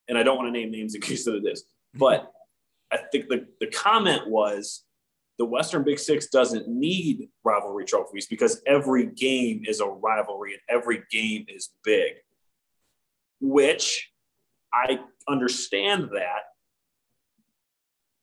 [0.09, 1.65] and I don't want to name names in case that it is,
[1.95, 2.31] but
[2.93, 4.85] I think the the comment was
[5.39, 10.63] the Western Big Six doesn't need rivalry trophies because every game is a rivalry and
[10.69, 12.15] every game is big
[13.41, 14.11] which
[14.73, 16.43] I understand that,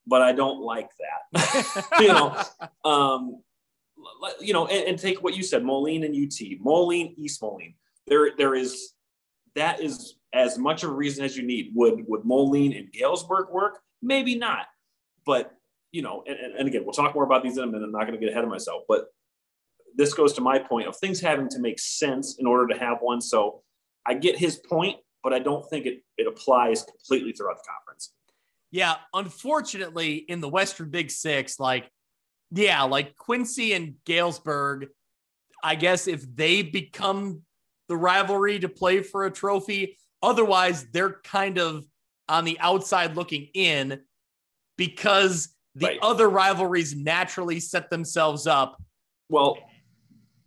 [0.05, 1.91] but I don't like that.
[1.99, 2.35] you know,
[2.83, 3.41] um,
[4.39, 7.75] you know, and, and, take what you said, Moline and UT, Moline, East Moline.
[8.07, 8.93] There, there is
[9.55, 11.71] that is as much of a reason as you need.
[11.75, 13.79] Would would Moline and Galesburg work?
[14.01, 14.65] Maybe not,
[15.25, 15.53] but
[15.91, 17.85] you know, and, and again, we'll talk more about these in a minute.
[17.85, 19.07] I'm not going to get ahead of myself, but
[19.95, 22.97] this goes to my point of things having to make sense in order to have
[23.01, 23.21] one.
[23.21, 23.61] So
[24.05, 28.11] I get his point, but I don't think it, it applies completely throughout the conference.
[28.71, 31.91] Yeah, unfortunately, in the Western Big Six, like,
[32.49, 34.87] yeah, like Quincy and Galesburg,
[35.63, 37.43] I guess if they become
[37.87, 41.85] the rivalry to play for a trophy, otherwise they're kind of
[42.29, 43.99] on the outside looking in
[44.77, 45.99] because the right.
[46.01, 48.81] other rivalries naturally set themselves up.
[49.29, 49.57] Well,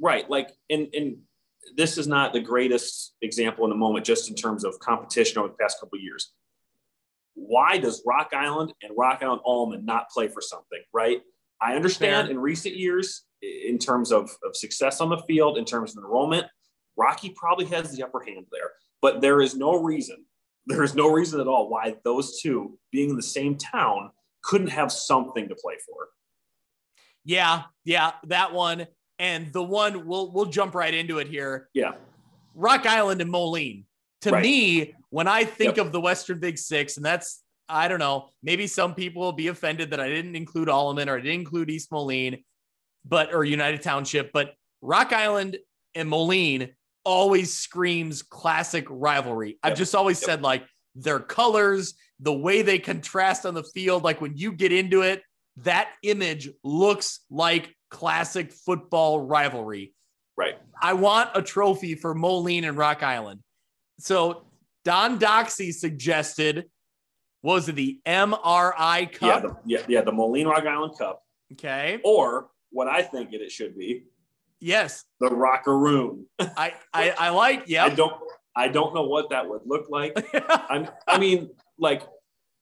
[0.01, 0.29] right.
[0.29, 1.19] Like in in
[1.77, 5.49] this is not the greatest example in the moment, just in terms of competition over
[5.49, 6.33] the past couple years.
[7.35, 11.21] Why does Rock Island and Rock Island Alleman not play for something, right?
[11.61, 12.31] I understand Fair.
[12.31, 16.47] in recent years, in terms of, of success on the field, in terms of enrollment,
[16.97, 18.71] Rocky probably has the upper hand there.
[19.03, 20.25] But there is no reason,
[20.67, 24.11] there is no reason at all why those two, being in the same town,
[24.43, 26.09] couldn't have something to play for.
[27.25, 28.87] Yeah, yeah, that one.
[29.19, 31.69] And the one we'll we'll jump right into it here.
[31.73, 31.93] Yeah.
[32.55, 33.85] Rock Island and Moline.
[34.23, 34.43] To right.
[34.43, 35.87] me, when I think yep.
[35.87, 39.49] of the Western Big Six, and that's I don't know, maybe some people will be
[39.49, 42.45] offended that I didn't include Alleman or I didn't include East Moline,
[43.05, 45.59] but or United Township, but Rock Island
[45.95, 46.76] and Moline
[47.07, 49.49] always screams classic rivalry.
[49.49, 49.59] Yep.
[49.62, 50.27] I've just always yep.
[50.27, 50.64] said like
[50.97, 55.23] their colors, the way they contrast on the field, like when you get into it,
[55.59, 59.95] that image looks like classic football rivalry.
[60.37, 60.59] Right.
[60.83, 63.40] I want a trophy for Moline and Rock Island.
[64.01, 64.45] So
[64.85, 66.66] Don Doxsie suggested,
[67.42, 69.23] was it the MRI Cup?
[69.23, 71.23] Yeah, the, yeah, yeah, the Moline Rock Island Cup.
[71.53, 72.01] Okay.
[72.05, 74.05] Or what I think it, it should be.
[74.61, 75.05] Yes.
[75.21, 76.25] The Rockaroon.
[76.38, 77.64] I, I I like.
[77.66, 77.85] Yeah.
[77.85, 78.14] I don't
[78.55, 80.12] I don't know what that would look like.
[80.35, 82.03] i I mean, like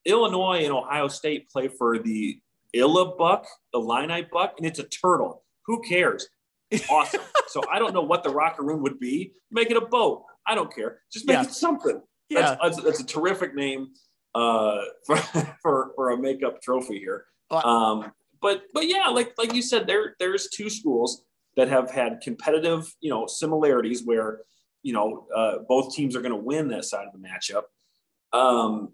[0.05, 2.39] Illinois and Ohio State play for the
[2.75, 5.43] Illibuck, Illini buck, and it's a turtle.
[5.65, 6.27] Who cares?
[6.69, 7.21] It's awesome.
[7.47, 9.31] so I don't know what the rocker room would be.
[9.51, 10.25] Make it a boat.
[10.45, 10.99] I don't care.
[11.11, 11.43] Just make Yeah.
[11.43, 12.01] it something.
[12.29, 12.41] Yeah.
[12.41, 13.89] That's, that's, that's a terrific name
[14.35, 15.15] uh, for,
[15.61, 17.25] for for a makeup trophy here.
[17.51, 21.23] Um, but but yeah, like like you said, there there's two schools
[21.55, 24.41] that have had competitive you know similarities where
[24.83, 27.63] you know uh, both teams are going to win that side of the matchup.
[28.37, 28.89] Um,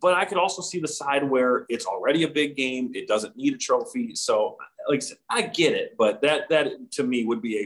[0.00, 2.90] but I could also see the side where it's already a big game.
[2.94, 4.14] It doesn't need a trophy.
[4.14, 4.56] So
[4.88, 7.58] like I said, I get it, but that that to me would be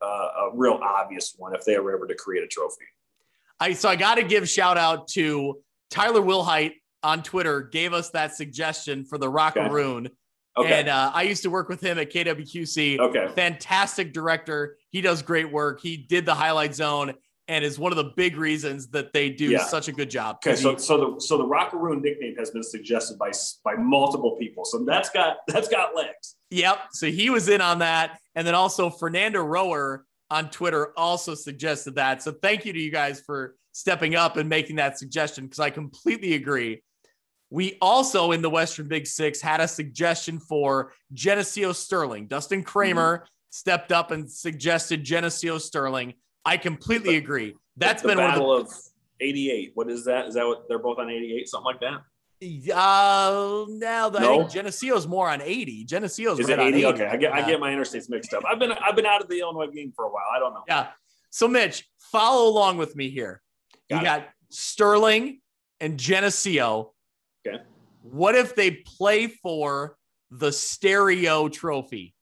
[0.00, 2.84] a uh, a real obvious one if they were ever to create a trophy.
[3.60, 8.10] I so I got to give shout out to Tyler Wilhite on Twitter gave us
[8.10, 10.06] that suggestion for the Rockaroon.
[10.06, 10.14] Okay.
[10.56, 12.98] And uh, I used to work with him at KWQC.
[12.98, 13.28] okay.
[13.34, 14.76] Fantastic director.
[14.90, 15.80] He does great work.
[15.80, 17.14] He did the highlight zone
[17.48, 19.64] and is one of the big reasons that they do Yeah.
[19.64, 20.36] such a good job.
[20.46, 23.32] Okay, so he- so the so the Rockaroon nickname has been suggested by
[23.64, 24.64] by multiple people.
[24.64, 26.36] So that's got that's got legs.
[26.50, 26.78] Yep.
[26.92, 28.18] So he was in on that.
[28.34, 32.22] And then also Fernando Rower on Twitter also suggested that.
[32.22, 35.70] So thank you to you guys for stepping up and making that suggestion because I
[35.70, 36.82] completely agree.
[37.52, 42.26] We also in the Western Big Six had a suggestion for Geneseo Sterling.
[42.26, 46.14] Dustin Kramer stepped up and suggested Geneseo Sterling.
[46.46, 47.54] I completely agree.
[47.76, 48.72] That's the been one of the battle of
[49.20, 49.72] 88.
[49.74, 50.28] What is that?
[50.28, 51.46] Is that what they're both on 88?
[51.46, 52.00] Something like that?
[52.74, 54.38] Uh, now I No?
[54.38, 55.84] think Geneseo's more on 80.
[55.84, 56.76] Geneseo's Is right it on 80?
[56.78, 56.86] 80.
[56.86, 58.44] Okay, I get I get my interstates mixed up.
[58.48, 60.24] I've been I've been out of the Illinois game for a while.
[60.34, 60.64] I don't know.
[60.66, 60.88] Yeah.
[61.30, 63.42] So, Mitch, follow along with me here.
[63.90, 64.04] Got you it.
[64.04, 65.40] got Sterling
[65.80, 66.91] and Geneseo.
[67.46, 67.62] Okay.
[68.02, 69.96] What if they play for
[70.30, 72.14] the stereo trophy?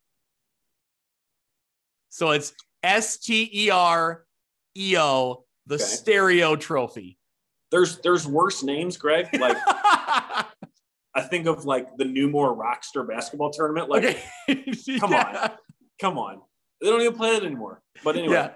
[2.09, 2.53] So it's
[2.83, 4.25] S T E R
[4.77, 5.85] E O, the Okay.
[5.85, 7.19] stereo trophy.
[7.71, 9.29] There's there's worse names, Greg.
[9.39, 13.89] Like I think of like the new Newmore Rockster basketball tournament.
[13.89, 14.65] Like, okay.
[14.99, 15.57] come Yeah.
[16.01, 16.41] come on,
[16.81, 17.81] they don't even play it anymore.
[18.03, 18.51] But anyway, Yeah.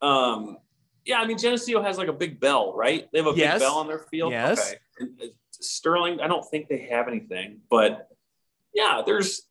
[0.00, 0.58] um,
[1.04, 3.06] yeah, I mean Geneseo has like a big bell, right?
[3.12, 3.54] They have a Yes.
[3.54, 4.32] big bell on their field.
[4.32, 4.74] Yes.
[5.00, 5.30] Okay.
[5.60, 8.08] Sterling, I don't think they have anything, but
[8.74, 9.42] yeah, there's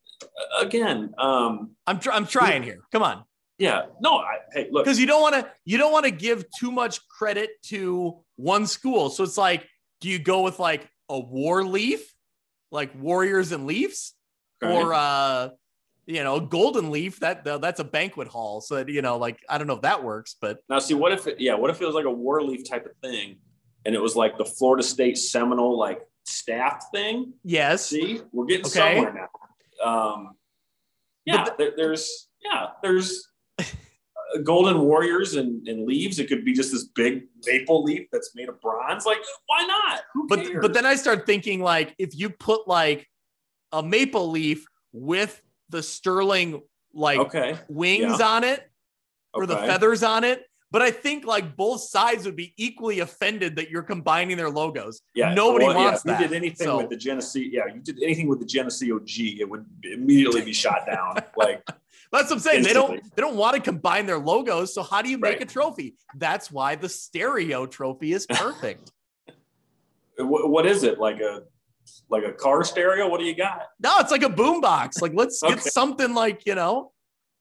[0.59, 2.79] again, um, I'm, tr- I'm trying here.
[2.91, 3.23] Come on.
[3.57, 6.45] yeah, no, I, hey, look, because you don't want to you don't want to give
[6.59, 9.09] too much credit to one school.
[9.09, 9.67] So it's like
[10.01, 12.13] do you go with like a war leaf?
[12.71, 14.13] Like warriors and leafs?
[14.63, 14.73] Okay.
[14.73, 15.49] or uh
[16.05, 17.19] you know a golden leaf?
[17.19, 18.61] That that's a banquet hall.
[18.61, 21.11] So that, you know like i don't know if that works but Now, see, what
[21.11, 23.37] if it, yeah, what if it was like a war leaf type of thing,
[23.87, 27.33] and it was like the Florida State Seminole like staff thing?
[27.43, 28.95] yes See, we're getting Okay.
[28.95, 29.29] somewhere now.
[29.83, 30.35] Um,
[31.25, 33.63] yeah, there, there's yeah, there's uh,
[34.43, 36.19] golden warriors and, and leaves.
[36.19, 39.05] It could be just this big maple leaf that's made of bronze.
[39.05, 40.01] Like, why not?
[40.13, 40.61] Who but cares?
[40.61, 43.07] but then i start thinking like if you put like
[43.71, 46.61] a maple leaf with the sterling
[46.93, 48.69] like okay, wings on it
[49.33, 50.43] or the feathers on it.
[50.69, 55.01] But I think like both sides would be equally offended that you're combining their logos.
[55.15, 57.79] Yeah, Nobody well, yeah, wants if you did anything So- with the Geneseo, yeah, you
[57.79, 61.15] did anything with the Geneseo G, it would immediately be shot down.
[61.37, 61.63] Like,
[62.11, 62.63] That's what I'm saying.
[62.63, 64.73] They don't they don't want to combine their logos.
[64.73, 65.43] So how do you make Right.
[65.43, 65.95] a trophy?
[66.15, 68.91] That's why the stereo trophy is perfect.
[70.17, 70.99] what, what is it?
[70.99, 71.43] Like a
[72.09, 73.07] like a car stereo?
[73.07, 73.61] What do you got?
[73.79, 75.01] no, it's like a boombox.
[75.01, 76.91] Like let's get something like, you know,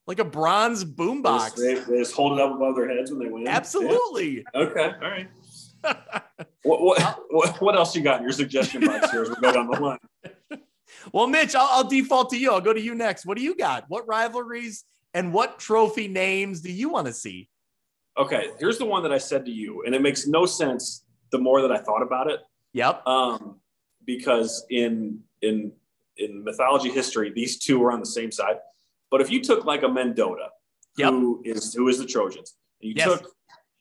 [0.06, 1.56] like a bronze boombox.
[1.56, 3.46] they, they just hold it up above their heads when they win.
[3.46, 4.44] Absolutely.
[4.54, 4.60] Yeah.
[4.60, 4.92] Okay.
[5.02, 5.28] All right.
[6.62, 9.52] what, what what what else you got in your suggestion box here as we go
[9.52, 9.98] down the line?
[11.12, 12.50] Well, Mitch, I'll, I'll default to you.
[12.50, 13.26] I'll go to you next.
[13.26, 13.84] What do you got?
[13.88, 17.48] What rivalries and what trophy names do you want to see?
[18.18, 21.38] Okay, here's the one that I said to you, and it makes no sense the
[21.38, 22.40] more that I thought about it.
[22.72, 23.06] Yep.
[23.06, 23.60] Um,
[24.04, 25.72] because in in
[26.16, 28.56] in mythology history, these two are on the same side.
[29.16, 30.48] But if you took like a Mendota,
[30.98, 33.08] who is who is the Trojans, and you Yes.
[33.08, 33.32] took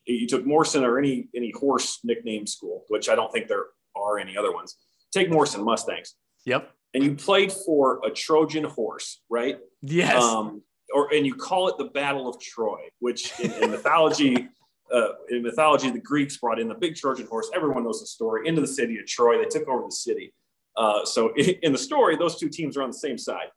[0.05, 3.65] you took Morrison or any any horse nickname school, which I don't think there
[3.97, 4.77] are any other ones.
[5.11, 6.71] Take Morrison Mustangs, Yep.
[6.93, 9.59] and you played for a Trojan horse, right?
[9.81, 10.23] Yes.
[10.23, 14.47] um, or and you call it the Battle of Troy, which in, in mythology,
[14.93, 17.51] uh, in mythology, the Greeks brought in the big Trojan horse.
[17.53, 18.47] Everyone knows the story.
[18.47, 20.33] Into the city of Troy, they took over the city.
[20.77, 23.47] Uh, so in, in the story, those two teams are on the same side.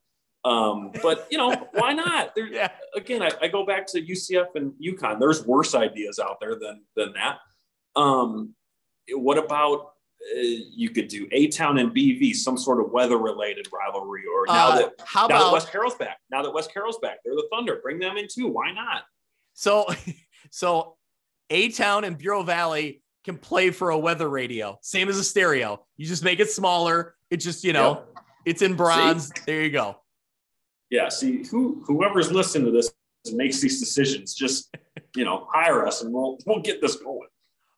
[0.49, 2.33] Um, but you know, why not?
[2.37, 2.71] There, yeah.
[2.95, 5.19] again, I, I go back to UCF and UConn.
[5.19, 7.39] There's worse ideas out there than than that.
[8.01, 8.55] Um,
[9.11, 13.67] what about uh, you could do A Town and BV, some sort of weather related
[13.73, 16.19] rivalry, or now Uh, that how now that West Carroll's back.
[16.31, 17.81] Now that West Carroll's back, they're the Thunder.
[17.83, 18.49] Bring them in too.
[18.49, 19.03] Why not?
[19.55, 19.87] so
[20.51, 20.97] so
[21.51, 25.85] A Town and Bureau Valley can play for a weather radio, same as a stereo.
[25.97, 27.15] You just make it smaller.
[27.31, 28.05] It just, you know,
[28.47, 29.27] It's in bronze.
[29.27, 29.43] See?
[29.47, 29.99] There you go.
[30.91, 31.09] Yeah.
[31.09, 32.91] See, who whoever's listening to this
[33.33, 34.75] makes these decisions, just
[35.17, 37.29] you know, hire us and we'll we'll get this going.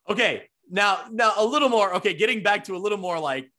[0.09, 0.43] Okay.
[0.69, 1.95] Now, now a little more.
[1.95, 3.51] Okay, getting back to a little more like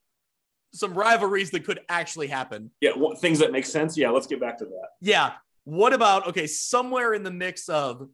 [0.75, 2.71] some rivalries that could actually happen.
[2.81, 3.97] Yeah, well, things that make sense.
[3.97, 4.89] Yeah, let's get back to that.
[5.01, 5.33] Yeah.
[5.65, 8.09] What about okay, somewhere in the mix of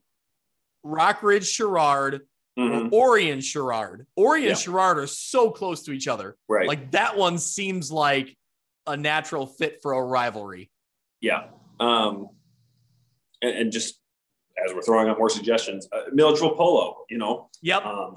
[0.84, 2.22] Rockridge Sherrard
[2.58, 2.92] mm-hmm.
[2.92, 4.06] or Orion Sherrard?
[4.18, 4.54] Orion yeah.
[4.54, 6.36] Sherrard are so close to each other.
[6.48, 6.66] Right.
[6.66, 8.36] Like that one seems like
[8.86, 10.70] a natural fit for a rivalry.
[11.20, 11.44] Yeah.
[11.80, 12.28] Um,
[13.42, 14.00] and, and just
[14.64, 17.50] as we're throwing out more suggestions, uh, Milledgeville Polo, you know.
[17.62, 17.84] Yep.
[17.84, 18.16] Um,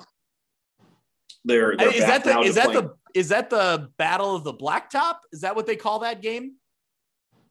[1.46, 5.18] they're, they're is that the is that the is that the battle of the blacktop?
[5.32, 6.54] Is that what they call that game?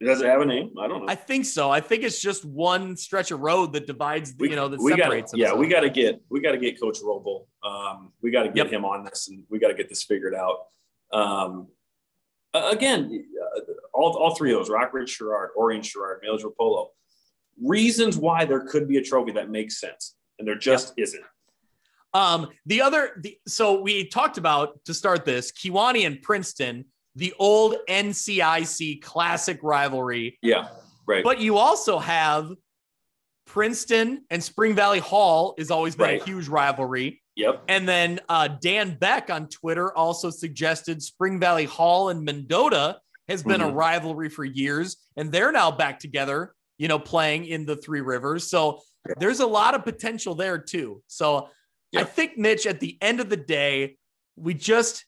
[0.03, 0.73] Does it have a name?
[0.81, 1.13] I don't know.
[1.13, 1.71] I think so.
[1.71, 4.93] I think it's just one stretch of road that divides, we, you know, that we
[4.93, 5.33] separates.
[5.33, 7.47] Gotta, yeah, we got to get we got to get Coach Roble.
[7.63, 8.73] Um, we got to get yep.
[8.73, 10.69] him on this, and we got to get this figured out.
[11.13, 11.67] Um,
[12.55, 13.25] again,
[13.57, 13.61] uh,
[13.93, 16.91] all, all three of those: Rockridge, Sherrard, Orion, Sherrard, Milledgeville Polo.
[17.63, 21.05] Reasons why there could be a trophy that makes sense, and there just yep.
[21.05, 21.25] isn't.
[22.13, 27.33] Um, the other, the, so we talked about to start this Kewanee and Princeton, the
[27.39, 30.39] old NCIC classic rivalry.
[30.43, 30.69] Yeah,
[31.07, 31.23] right.
[31.23, 32.53] But you also have
[33.47, 36.23] Princeton and Spring Valley Hall has always been right.
[36.23, 37.23] a huge rivalry.
[37.41, 37.65] Yep.
[37.69, 43.43] And then uh, Dan Beck on Twitter also suggested Spring Valley Hall and Mendota has
[43.43, 43.71] been mm-hmm.
[43.71, 48.01] a rivalry for years, and they're now back together, you know, playing in the Three
[48.01, 48.49] Rivers.
[48.49, 48.81] So
[49.19, 51.03] there's a lot of potential there too.
[51.07, 51.49] So.
[51.93, 53.97] I think, Mitch, at the end of the day,
[54.37, 55.05] we just,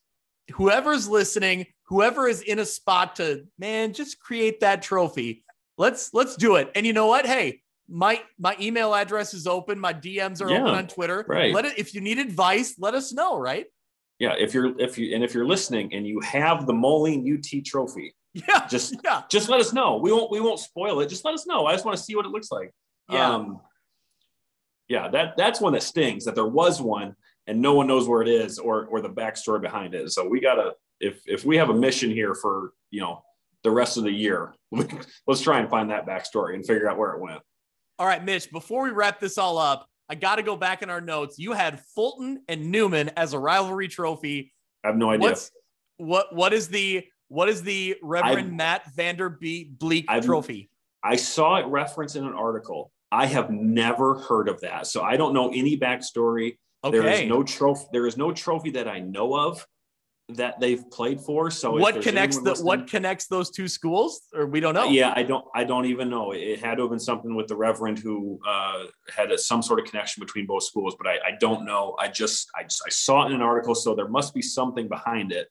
[0.55, 5.45] whoever's listening, whoever is in a spot to, man, just create that trophy.
[5.79, 6.73] Let's let's do it.
[6.75, 7.25] And you know what?
[7.25, 7.61] Hey,
[7.93, 9.79] my my email address is open.
[9.79, 11.25] My DMs are yeah, open on Twitter.
[11.29, 11.53] Right.
[11.55, 13.39] Let it if you need advice, let us know.
[13.39, 13.67] Right.
[14.19, 14.35] Yeah.
[14.39, 18.15] If you're if you and if you're listening and you have the Moline UT trophy,
[18.35, 19.99] yeah, just yeah, just let us know.
[19.99, 21.09] We won't we won't spoil it.
[21.09, 21.67] Just let us know.
[21.67, 22.73] I just want to see what it looks like.
[23.11, 23.35] Yeah.
[23.35, 23.61] Um,
[24.89, 27.15] yeah, that that's one that stings that there was one
[27.47, 30.11] and no one knows where it is or or the backstory behind it.
[30.13, 33.23] So we gotta if if we have a mission here for you know
[33.65, 34.55] the rest of the year,
[35.27, 37.41] let's try and find that backstory and figure out where it went.
[38.03, 38.51] All right, Mitch.
[38.51, 41.39] Before we wrap this all up, I got to go back in our notes.
[41.39, 44.53] You had Fulton and Newman as a rivalry trophy.
[44.83, 45.29] I have no idea.
[45.29, 45.53] What's,
[45.99, 50.69] what what is the what is the Reverend I, Matt Vanderbeek Bleak I've, trophy?
[51.05, 52.91] I saw it referenced in an article.
[53.13, 54.89] I have never heard of that.
[54.89, 56.59] So I don't know any backstory.
[56.83, 56.99] Okay.
[56.99, 57.87] There is no trophy.
[57.93, 59.65] There is no trophy that I know of
[60.29, 61.51] that they've played for.
[61.51, 64.85] So what connects the what connects those two schools, or we don't know?
[64.85, 65.45] Yeah, I don't.
[65.55, 66.33] I don't even know.
[66.33, 69.81] It had to have been something with the Reverend who uh, had a, some sort
[69.81, 71.97] of connection between both schools, but I, I don't know.
[71.99, 74.89] I just I, just I saw it in an article, so there must be something
[74.89, 75.49] behind it.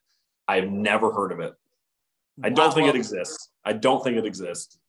[0.48, 1.54] I've never heard of it.
[2.44, 3.50] I don't think it exists.
[3.64, 4.80] I don't think it exists.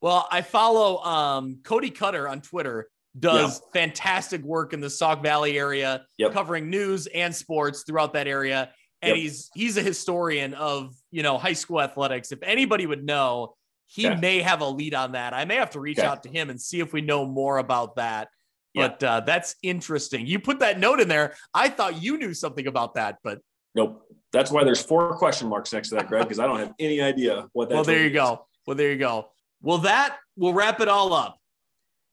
[0.00, 2.88] Well, I follow um, Cody Cutter on Twitter.
[3.18, 3.80] Does yeah.
[3.80, 6.32] fantastic work in the Sauk Valley area, yep.
[6.32, 8.70] covering news and sports throughout that area.
[9.02, 9.16] And yep.
[9.16, 12.32] he's he's a historian of you know high school athletics.
[12.32, 13.54] If anybody would know,
[13.86, 14.20] he okay.
[14.20, 15.34] may have a lead on that.
[15.34, 16.06] I may have to reach okay.
[16.06, 18.28] out to him and see if we know more about that.
[18.74, 19.16] But yeah.
[19.16, 20.26] uh, that's interesting.
[20.26, 21.34] You put that note in there.
[21.52, 23.40] I thought you knew something about that, but
[23.74, 24.02] nope.
[24.32, 27.00] That's why there's four question marks next to that, Greg, because I don't have any
[27.00, 27.74] idea what that.
[27.74, 28.12] Well, there you is.
[28.12, 28.46] go.
[28.66, 29.30] Well, there you go.
[29.60, 31.38] Well, that will wrap it all up.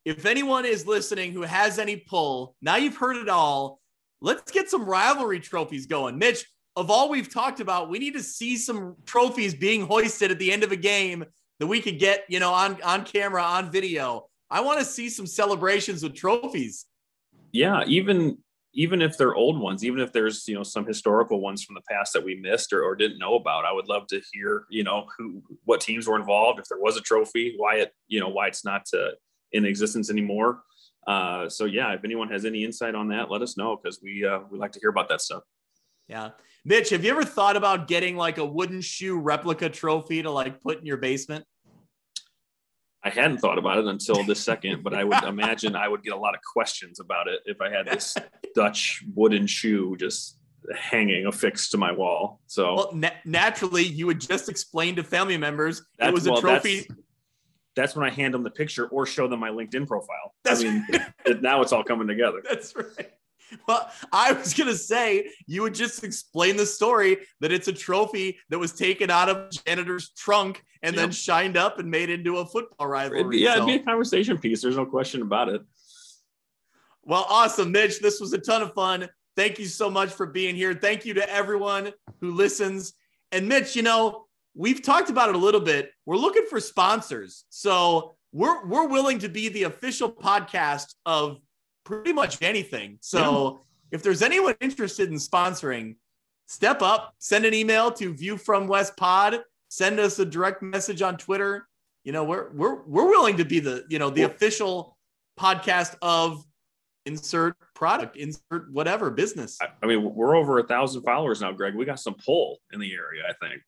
[0.04, 3.80] If anyone is listening who has any pull, now you've heard it all.
[4.20, 6.18] Let's get some rivalry trophies going.
[6.18, 6.46] Mitch,
[6.78, 10.52] of all we've talked about, we need to see some trophies being hoisted at the
[10.52, 11.26] end of a game
[11.60, 14.28] that we could get, you know, on, on camera, on video.
[14.52, 16.86] I want to see some celebrations with trophies.
[17.52, 18.38] Yeah, even
[18.74, 21.82] even if they're old ones, even if there's you know some historical ones from the
[21.90, 24.84] past that we missed or, or didn't know about, I would love to hear you
[24.84, 28.30] know who what teams were involved, if there was a trophy, why it you know
[28.30, 29.12] why it's not uh,
[29.52, 30.62] in existence anymore.
[31.08, 34.24] Uh, so yeah, if anyone has any insight on that, let us know because we
[34.26, 35.44] uh, we like to hear about that stuff.
[36.08, 36.30] Yeah,
[36.64, 40.62] Mitch, have you ever thought about getting like a wooden shoe replica trophy to like
[40.62, 41.46] put in your basement?
[43.04, 46.14] I hadn't thought about it until this second, but I would imagine I would get
[46.14, 48.16] a lot of questions about it if I had this
[48.56, 50.38] Dutch wooden shoe just
[50.76, 52.42] hanging affixed to my wall.
[52.48, 56.42] So well, na- naturally, you would just explain to family members it was a well,
[56.42, 56.80] trophy.
[56.80, 57.00] That's,
[57.76, 60.34] that's, when I hand them the picture or show them my LinkedIn profile.
[60.44, 61.42] That's I mean, right.
[61.42, 62.42] now it's all coming together.
[62.50, 63.12] That's right.
[63.68, 67.74] Well, I was going to say you would just explain the story that it's a
[67.74, 71.02] trophy that was taken out of janitor's trunk and yep.
[71.02, 73.20] then shined up and made into a football rivalry.
[73.22, 73.64] It'd be, yeah, so.
[73.64, 74.62] it'd be a conversation piece.
[74.62, 75.62] There's no question about it.
[77.04, 78.00] Well, awesome, Mitch.
[78.00, 79.08] This was a ton of fun.
[79.36, 80.74] Thank you so much for being here.
[80.74, 82.94] Thank you to everyone who listens.
[83.32, 84.26] And Mitch, you know,
[84.56, 85.92] we've talked about it a little bit.
[86.06, 87.46] We're looking for sponsors.
[87.50, 91.38] So we're we're willing to be the official podcast of
[91.88, 92.98] pretty much anything.
[93.00, 93.62] So
[93.92, 93.98] yeah.
[93.98, 95.96] if there's anyone interested in sponsoring,
[96.46, 101.02] step up, send an email to View from West Pod, send us a direct message
[101.02, 101.68] on Twitter.
[102.04, 104.98] You know, we're we're we're willing to be the, you know, the official
[105.40, 106.44] podcast of
[107.06, 109.58] insert product, insert whatever business.
[109.62, 111.74] I mean, we're over a thousand followers now, Greg.
[111.74, 113.62] We got some pull in the area, I think.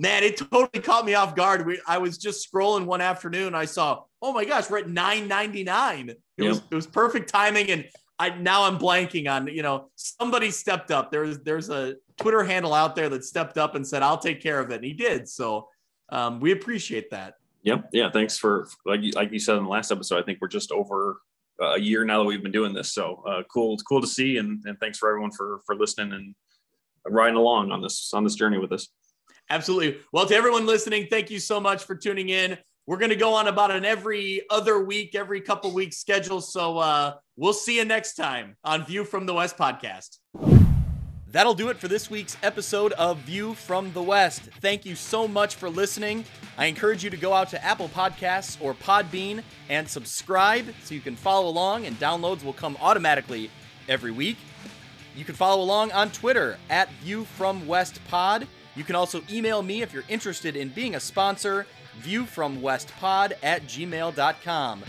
[0.00, 1.66] Man, it totally caught me off guard.
[1.66, 3.54] We, I was just scrolling one afternoon.
[3.54, 6.08] I saw, oh my gosh, we're at nine ninety nine.
[6.08, 6.48] It yep.
[6.48, 7.84] was it was perfect timing, and
[8.18, 11.12] I now I'm blanking on you know somebody stepped up.
[11.12, 14.58] There's there's a Twitter handle out there that stepped up and said I'll take care
[14.58, 15.28] of it, and he did.
[15.28, 15.68] So
[16.08, 17.34] um, we appreciate that.
[17.64, 17.90] Yep.
[17.92, 18.10] Yeah.
[18.10, 20.18] Thanks for like you, like you said in the last episode.
[20.18, 21.20] I think we're just over
[21.60, 22.94] a year now that we've been doing this.
[22.94, 26.34] So uh, cool, cool to see, and, and thanks for everyone for for listening and
[27.06, 28.88] riding along on this on this journey with us.
[29.50, 29.98] Absolutely.
[30.12, 32.56] Well, to everyone listening, thank you so much for tuning in.
[32.86, 36.40] We're going to go on about an every other week, every couple weeks schedule.
[36.40, 40.18] So uh, we'll see you next time on View from the West podcast.
[41.26, 44.42] That'll do it for this week's episode of View from the West.
[44.60, 46.24] Thank you so much for listening.
[46.58, 51.00] I encourage you to go out to Apple Podcasts or Podbean and subscribe so you
[51.00, 53.50] can follow along, and downloads will come automatically
[53.88, 54.38] every week.
[55.14, 58.48] You can follow along on Twitter at View from West Pod.
[58.76, 61.66] You can also email me if you're interested in being a sponsor,
[62.02, 64.84] viewfromwestpod at gmail.com.